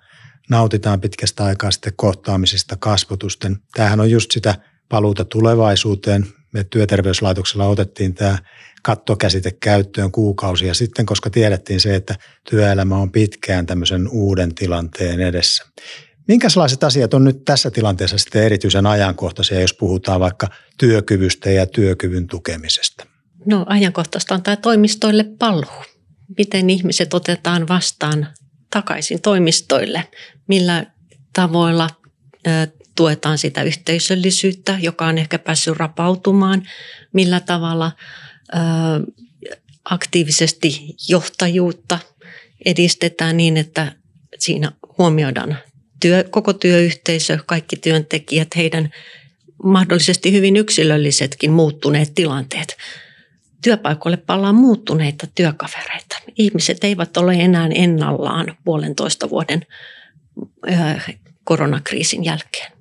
nautitaan 0.50 1.00
pitkästä 1.00 1.44
aikaa 1.44 1.70
sitten 1.70 1.92
kohtaamisista 1.96 2.76
kasvotusten. 2.76 3.56
Tämähän 3.74 4.00
on 4.00 4.10
just 4.10 4.30
sitä 4.30 4.54
paluuta 4.88 5.24
tulevaisuuteen. 5.24 6.26
Me 6.52 6.64
työterveyslaitoksella 6.64 7.66
otettiin 7.66 8.14
tämä 8.14 8.38
kattokäsite 8.82 9.50
käyttöön 9.50 10.12
kuukausia 10.12 10.74
sitten, 10.74 11.06
koska 11.06 11.30
tiedettiin 11.30 11.80
se, 11.80 11.94
että 11.94 12.14
työelämä 12.50 12.96
on 12.96 13.12
pitkään 13.12 13.66
tämmöisen 13.66 14.08
uuden 14.08 14.54
tilanteen 14.54 15.20
edessä. 15.20 15.64
Minkälaiset 16.28 16.84
asiat 16.84 17.14
on 17.14 17.24
nyt 17.24 17.44
tässä 17.44 17.70
tilanteessa 17.70 18.18
sitten 18.18 18.42
erityisen 18.42 18.86
ajankohtaisia, 18.86 19.60
jos 19.60 19.74
puhutaan 19.74 20.20
vaikka 20.20 20.48
työkyvystä 20.78 21.50
ja 21.50 21.66
työkyvyn 21.66 22.26
tukemisesta? 22.26 23.11
No 23.46 23.66
ajankohtaista 23.68 24.34
on 24.34 24.42
tämä 24.42 24.56
toimistoille 24.56 25.24
paluu. 25.38 25.84
Miten 26.38 26.70
ihmiset 26.70 27.14
otetaan 27.14 27.68
vastaan 27.68 28.28
takaisin 28.70 29.20
toimistoille? 29.20 30.08
Millä 30.48 30.86
tavoilla 31.32 31.90
tuetaan 32.94 33.38
sitä 33.38 33.62
yhteisöllisyyttä, 33.62 34.78
joka 34.80 35.06
on 35.06 35.18
ehkä 35.18 35.38
päässyt 35.38 35.76
rapautumaan? 35.76 36.62
Millä 37.12 37.40
tavalla 37.40 37.92
aktiivisesti 39.84 40.96
johtajuutta 41.08 41.98
edistetään 42.64 43.36
niin, 43.36 43.56
että 43.56 43.92
siinä 44.38 44.72
huomioidaan 44.98 45.58
työ, 46.00 46.24
koko 46.30 46.52
työyhteisö, 46.52 47.38
kaikki 47.46 47.76
työntekijät, 47.76 48.48
heidän 48.56 48.90
mahdollisesti 49.64 50.32
hyvin 50.32 50.56
yksilöllisetkin 50.56 51.52
muuttuneet 51.52 52.14
tilanteet. 52.14 52.76
Työpaikoille 53.62 54.16
palaa 54.16 54.52
muuttuneita 54.52 55.26
työkavereita. 55.34 56.18
Ihmiset 56.36 56.84
eivät 56.84 57.16
ole 57.16 57.34
enää 57.34 57.68
ennallaan 57.74 58.56
puolentoista 58.64 59.30
vuoden 59.30 59.66
koronakriisin 61.44 62.24
jälkeen. 62.24 62.71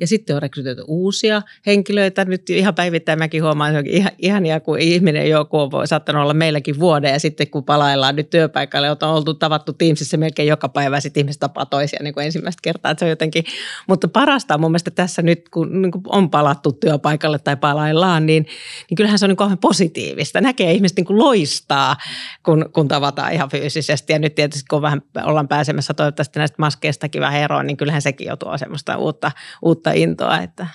Ja 0.00 0.06
sitten 0.06 0.36
on 0.36 0.42
rekrytoitu 0.42 0.84
uusia 0.86 1.42
henkilöitä. 1.66 2.24
Nyt 2.24 2.50
ihan 2.50 2.74
päivittäin 2.74 3.18
mäkin 3.18 3.42
huomaan, 3.42 3.76
että 3.76 3.90
ihan, 3.90 4.12
ihania, 4.18 4.60
kun 4.60 4.78
ihminen 4.78 5.30
joku 5.30 5.58
on 5.58 5.88
saattanut 5.88 6.22
olla 6.22 6.34
meilläkin 6.34 6.80
vuoden 6.80 7.12
ja 7.12 7.20
sitten 7.20 7.50
kun 7.50 7.64
palaillaan 7.64 8.16
nyt 8.16 8.30
työpaikalle, 8.30 8.90
on 8.90 8.96
oltu 9.02 9.34
tavattu 9.34 9.72
Teamsissa 9.72 10.16
melkein 10.16 10.48
joka 10.48 10.68
päivä 10.68 11.00
sitten 11.00 11.20
ihmiset 11.20 11.40
tapaa 11.40 11.66
toisia 11.66 11.98
niin 12.02 12.14
kuin 12.14 12.26
ensimmäistä 12.26 12.60
kertaa. 12.62 12.90
Että 12.90 12.98
se 13.00 13.04
on 13.04 13.10
jotenkin, 13.10 13.44
mutta 13.88 14.08
parasta 14.08 14.54
on 14.54 14.60
mun 14.60 14.70
mielestä 14.70 14.90
tässä 14.90 15.22
nyt, 15.22 15.48
kun 15.48 15.82
niin 15.82 15.92
kuin 15.92 16.02
on 16.06 16.30
palattu 16.30 16.72
työpaikalle 16.72 17.38
tai 17.38 17.56
palaillaan, 17.56 18.26
niin, 18.26 18.46
niin 18.90 18.96
kyllähän 18.96 19.18
se 19.18 19.24
on 19.24 19.28
niin 19.28 19.36
kauhean 19.36 19.58
positiivista. 19.58 20.40
Näkee 20.40 20.72
ihmiset 20.72 20.96
niin 20.96 21.04
kuin 21.04 21.18
loistaa, 21.18 21.96
kun, 22.42 22.70
kun 22.72 22.88
tavataan 22.88 23.32
ihan 23.32 23.50
fyysisesti. 23.50 24.12
Ja 24.12 24.18
nyt 24.18 24.34
tietysti 24.34 24.64
kun 24.70 24.82
vähän 24.82 25.02
ollaan 25.24 25.48
pääsemässä 25.48 25.94
toivottavasti 25.94 26.38
näistä 26.38 26.56
maskeistakin 26.58 27.20
vähän 27.20 27.40
eroon, 27.40 27.66
niin 27.66 27.76
kyllähän 27.76 28.02
sekin 28.02 28.26
jo 28.26 28.36
tuo 28.36 28.58
semmoista 28.58 28.96
uutta, 28.96 29.30
uutta 29.62 29.91
intoa. 29.92 30.38
Että. 30.38 30.66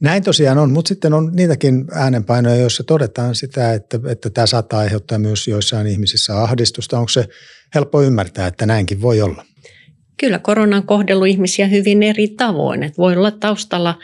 Näin 0.00 0.22
tosiaan 0.22 0.58
on, 0.58 0.72
mutta 0.72 0.88
sitten 0.88 1.14
on 1.14 1.32
niitäkin 1.34 1.84
äänenpainoja, 1.92 2.56
joissa 2.56 2.84
todetaan 2.84 3.34
sitä, 3.34 3.72
että, 3.72 4.00
että 4.08 4.30
tämä 4.30 4.46
saattaa 4.46 4.80
aiheuttaa 4.80 5.18
myös 5.18 5.48
joissain 5.48 5.86
ihmisissä 5.86 6.42
ahdistusta. 6.42 6.98
Onko 6.98 7.08
se 7.08 7.28
helppo 7.74 8.02
ymmärtää, 8.02 8.46
että 8.46 8.66
näinkin 8.66 9.02
voi 9.02 9.20
olla? 9.22 9.44
Kyllä 10.20 10.38
korona 10.38 10.76
on 10.76 10.86
kohdellut 10.86 11.26
ihmisiä 11.26 11.66
hyvin 11.66 12.02
eri 12.02 12.28
tavoin. 12.28 12.82
Että 12.82 12.98
voi 12.98 13.16
olla 13.16 13.30
taustalla 13.30 13.98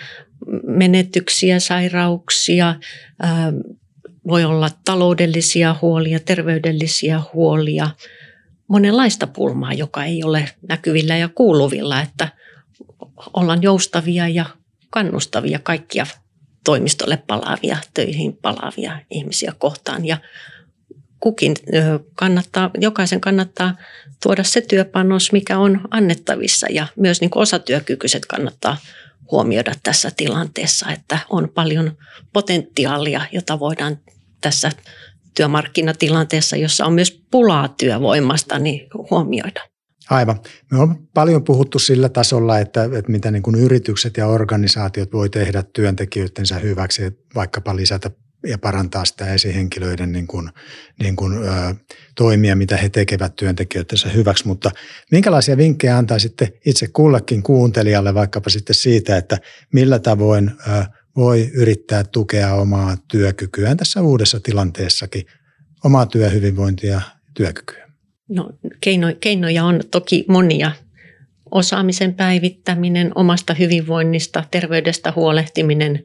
menetyksiä, 0.66 1.61
sairauksia, 1.61 2.74
voi 4.26 4.44
olla 4.44 4.70
taloudellisia 4.85 5.76
huolia, 5.83 6.20
terveydellisiä 6.20 7.22
huolia, 7.35 7.90
monenlaista 8.68 9.26
pulmaa, 9.26 9.72
joka 9.72 10.05
ei 10.05 10.24
ole 10.24 10.48
näkyvillä 10.68 11.16
ja 11.16 11.28
kuuluvilla, 11.28 12.00
että– 12.00 12.28
ollaan 13.35 13.62
joustavia 13.62 14.29
ja 14.29 14.47
kannustavia 14.90 15.59
kaikkia 15.59 16.07
toimistolle 16.64 17.16
palaavia, 17.27 17.77
töihin 17.95 18.37
palaavia 18.37 19.01
ihmisiä 19.11 19.53
kohtaan. 19.59 20.07
Ja 20.07 20.16
kukin 21.21 21.57
kannattaa, 22.14 22.71
jokaisen 22.81 23.21
kannattaa 23.21 23.77
tuoda 24.23 24.45
se 24.45 24.61
työpanos, 24.61 25.33
mikä 25.33 25.59
on 25.59 25.81
annettavissa 25.90 26.66
ja 26.71 26.87
myös 26.97 27.21
niin 27.21 27.31
osatyökykyiset 27.35 28.27
kannattaa 28.27 28.77
huomioida 29.31 29.75
tässä 29.83 30.11
tilanteessa, 30.16 30.90
että 30.90 31.18
on 31.31 31.49
paljon 31.49 31.97
potentiaalia, 32.33 33.21
jota 33.33 33.59
voidaan 33.59 33.99
tässä 34.40 34.71
työmarkkinatilanteessa, 35.35 36.57
jossa 36.57 36.87
on 36.87 36.92
myös 36.92 37.23
pulaa 37.31 37.68
työvoimasta, 37.68 38.59
niin 38.59 38.87
huomioida. 39.11 39.71
Aivan. 40.12 40.40
Me 40.70 40.79
on 40.79 41.09
paljon 41.14 41.44
puhuttu 41.44 41.79
sillä 41.79 42.09
tasolla, 42.09 42.59
että, 42.59 42.85
että 42.85 43.12
mitä 43.12 43.31
niin 43.31 43.42
kuin 43.42 43.57
yritykset 43.57 44.16
ja 44.16 44.27
organisaatiot 44.27 45.12
voi 45.12 45.29
tehdä 45.29 45.62
työntekijöidensä 45.72 46.59
hyväksi, 46.59 47.03
vaikkapa 47.35 47.77
lisätä 47.77 48.11
ja 48.46 48.59
parantaa 48.59 49.05
sitä 49.05 49.35
esihenkilöiden 49.35 50.12
niin 50.12 50.27
kuin, 50.27 50.51
niin 51.03 51.16
kuin, 51.16 51.33
ö, 51.33 51.75
toimia, 52.14 52.57
mitä 52.57 52.77
he 52.77 52.88
tekevät 52.88 53.37
työntekijöidensä 53.37 54.09
hyväksi. 54.09 54.46
Mutta 54.46 54.70
minkälaisia 55.11 55.57
vinkkejä 55.57 55.96
antaa 55.96 56.18
sitten 56.18 56.48
itse 56.66 56.88
kullekin 56.88 57.42
kuuntelijalle 57.42 58.14
vaikkapa 58.14 58.51
sitten 58.51 58.77
siitä, 58.77 59.16
että 59.16 59.38
millä 59.72 59.98
tavoin 59.98 60.51
ö, 60.51 60.85
voi 61.16 61.51
yrittää 61.55 62.05
tukea 62.05 62.55
omaa 62.55 62.96
työkykyään 63.09 63.77
tässä 63.77 64.03
uudessa 64.03 64.40
tilanteessakin, 64.40 65.27
omaa 65.85 66.07
työhyvinvointia 66.07 66.92
ja 66.92 67.01
työkykyä? 67.35 67.91
No, 68.28 68.50
keino, 68.80 69.06
keinoja 69.20 69.64
on 69.64 69.80
toki 69.90 70.24
monia. 70.28 70.72
Osaamisen 71.50 72.14
päivittäminen, 72.14 73.12
omasta 73.14 73.54
hyvinvoinnista, 73.54 74.44
terveydestä 74.50 75.12
huolehtiminen, 75.16 76.04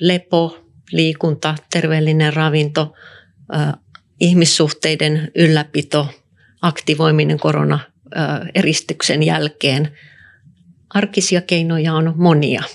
lepo, 0.00 0.58
liikunta, 0.92 1.54
terveellinen 1.72 2.32
ravinto, 2.32 2.94
äh, 3.54 3.72
ihmissuhteiden 4.20 5.30
ylläpito, 5.34 6.08
aktivoiminen 6.62 7.38
korona-eristyksen 7.38 9.22
jälkeen. 9.22 9.90
Arkisia 10.94 11.40
keinoja 11.40 11.94
on 11.94 12.12
monia– 12.16 12.62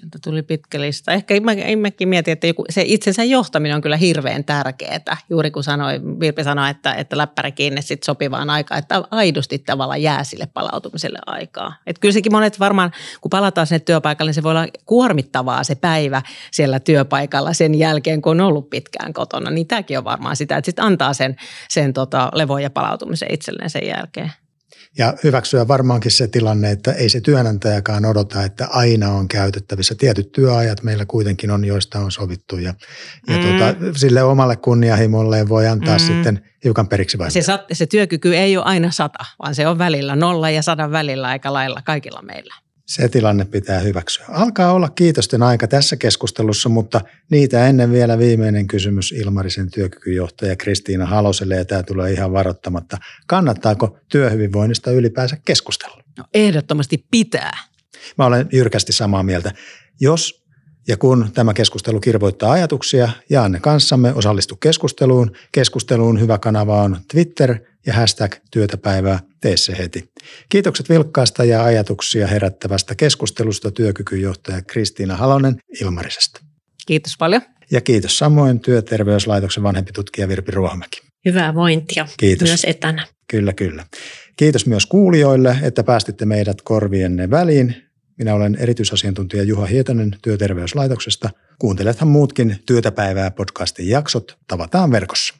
Sieltä 0.00 0.18
tuli 0.24 0.42
pitkä 0.42 0.80
lista. 0.80 1.12
Ehkä 1.12 1.34
mäkin 1.76 2.08
mietin, 2.08 2.32
että 2.32 2.46
joku, 2.46 2.64
se 2.70 2.82
itsensä 2.86 3.24
johtaminen 3.24 3.74
on 3.74 3.82
kyllä 3.82 3.96
hirveän 3.96 4.44
tärkeää. 4.44 5.16
Juuri 5.30 5.50
kun 5.50 5.64
sanoi, 5.64 6.00
Virpi 6.20 6.44
sanoi, 6.44 6.70
että, 6.70 6.94
että 6.94 7.18
läppäri 7.18 7.52
kiinni 7.52 7.82
sit 7.82 8.02
sopivaan 8.02 8.50
aikaan, 8.50 8.78
että 8.78 9.02
aidosti 9.10 9.58
tavallaan 9.58 10.02
jää 10.02 10.24
sille 10.24 10.46
palautumiselle 10.54 11.18
aikaa. 11.26 11.76
Et 11.86 11.98
kyllä 11.98 12.12
sekin 12.12 12.32
monet 12.32 12.60
varmaan, 12.60 12.92
kun 13.20 13.30
palataan 13.30 13.66
sinne 13.66 13.78
työpaikalle, 13.78 14.28
niin 14.28 14.34
se 14.34 14.42
voi 14.42 14.50
olla 14.50 14.66
kuormittavaa 14.86 15.64
se 15.64 15.74
päivä 15.74 16.22
siellä 16.50 16.80
työpaikalla 16.80 17.52
sen 17.52 17.74
jälkeen, 17.74 18.22
kun 18.22 18.40
on 18.40 18.46
ollut 18.46 18.70
pitkään 18.70 19.12
kotona. 19.12 19.50
Niin 19.50 19.66
tämäkin 19.66 19.98
on 19.98 20.04
varmaan 20.04 20.36
sitä, 20.36 20.56
että 20.56 20.66
sitten 20.66 20.84
antaa 20.84 21.14
sen, 21.14 21.36
sen 21.68 21.92
tota, 21.92 22.30
levon 22.34 22.62
ja 22.62 22.70
palautumisen 22.70 23.34
itselleen 23.34 23.70
sen 23.70 23.86
jälkeen. 23.86 24.32
Ja 24.98 25.14
hyväksyä 25.24 25.68
varmaankin 25.68 26.10
se 26.10 26.28
tilanne, 26.28 26.70
että 26.70 26.92
ei 26.92 27.08
se 27.08 27.20
työnantajakaan 27.20 28.04
odota, 28.04 28.44
että 28.44 28.66
aina 28.66 29.12
on 29.12 29.28
käytettävissä. 29.28 29.94
Tietyt 29.94 30.32
työajat 30.32 30.82
meillä 30.82 31.04
kuitenkin 31.06 31.50
on, 31.50 31.64
joista 31.64 31.98
on 31.98 32.12
sovittu 32.12 32.56
ja, 32.56 32.74
ja 33.28 33.36
mm. 33.36 33.42
tuota, 33.42 33.98
sille 33.98 34.22
omalle 34.22 34.56
kunnianhimolleen 34.56 35.48
voi 35.48 35.66
antaa 35.66 35.96
mm. 35.96 36.00
sitten 36.00 36.44
hiukan 36.64 36.88
periksi 36.88 37.18
vai? 37.18 37.30
Se, 37.30 37.40
se 37.72 37.86
työkyky 37.86 38.36
ei 38.36 38.56
ole 38.56 38.64
aina 38.64 38.90
sata, 38.90 39.24
vaan 39.42 39.54
se 39.54 39.66
on 39.66 39.78
välillä 39.78 40.16
nolla 40.16 40.50
ja 40.50 40.62
sadan 40.62 40.90
välillä 40.90 41.28
aika 41.28 41.52
lailla 41.52 41.82
kaikilla 41.84 42.22
meillä. 42.22 42.54
Se 42.90 43.08
tilanne 43.08 43.44
pitää 43.44 43.80
hyväksyä. 43.80 44.24
Alkaa 44.28 44.72
olla 44.72 44.88
kiitosten 44.88 45.42
aika 45.42 45.68
tässä 45.68 45.96
keskustelussa, 45.96 46.68
mutta 46.68 47.00
niitä 47.30 47.66
ennen 47.66 47.92
vielä 47.92 48.18
viimeinen 48.18 48.66
kysymys 48.66 49.12
Ilmarisen 49.12 49.70
työkykyjohtaja 49.70 50.56
Kristiina 50.56 51.06
Haloselle, 51.06 51.56
ja 51.56 51.64
tämä 51.64 51.82
tulee 51.82 52.12
ihan 52.12 52.32
varoittamatta. 52.32 52.98
Kannattaako 53.26 53.98
työhyvinvoinnista 54.08 54.90
ylipäänsä 54.90 55.36
keskustella? 55.44 56.02
No, 56.18 56.24
ehdottomasti 56.34 57.04
pitää. 57.10 57.58
Mä 58.18 58.26
olen 58.26 58.48
jyrkästi 58.52 58.92
samaa 58.92 59.22
mieltä. 59.22 59.52
Jos 60.00 60.44
ja 60.88 60.96
kun 60.96 61.30
tämä 61.34 61.54
keskustelu 61.54 62.00
kirvoittaa 62.00 62.52
ajatuksia, 62.52 63.08
jaa 63.28 63.48
ne 63.48 63.60
kanssamme, 63.60 64.14
osallistu 64.14 64.56
keskusteluun. 64.56 65.30
Keskusteluun 65.52 66.20
hyvä 66.20 66.38
kanava 66.38 66.82
on 66.82 66.96
Twitter 67.12 67.58
ja 67.86 67.92
hashtag 67.92 68.34
työtäpäivää, 68.50 69.20
tee 69.40 69.56
se 69.56 69.78
heti. 69.78 70.10
Kiitokset 70.48 70.88
vilkkaasta 70.88 71.44
ja 71.44 71.64
ajatuksia 71.64 72.26
herättävästä 72.26 72.94
keskustelusta 72.94 73.70
työkykyjohtaja 73.70 74.62
Kristiina 74.62 75.16
Halonen 75.16 75.56
Ilmarisesta. 75.80 76.40
Kiitos 76.86 77.12
paljon. 77.18 77.42
Ja 77.70 77.80
kiitos 77.80 78.18
samoin 78.18 78.60
Työterveyslaitoksen 78.60 79.62
vanhempi 79.62 79.92
tutkija 79.92 80.28
Virpi 80.28 80.52
Ruohomäki. 80.52 81.00
Hyvää 81.24 81.54
vointia 81.54 82.06
kiitos. 82.18 82.48
myös 82.48 82.64
etänä. 82.64 83.06
Kyllä, 83.28 83.52
kyllä. 83.52 83.86
Kiitos 84.36 84.66
myös 84.66 84.86
kuulijoille, 84.86 85.56
että 85.62 85.84
päästitte 85.84 86.26
meidät 86.26 86.62
korvienne 86.62 87.30
väliin. 87.30 87.76
Minä 88.18 88.34
olen 88.34 88.56
erityisasiantuntija 88.60 89.42
Juha 89.42 89.66
Hietanen 89.66 90.16
Työterveyslaitoksesta. 90.22 91.30
Kuuntelethan 91.58 92.08
muutkin 92.08 92.56
Työtäpäivää 92.66 93.30
podcastin 93.30 93.88
jaksot. 93.88 94.38
Tavataan 94.48 94.90
verkossa. 94.90 95.39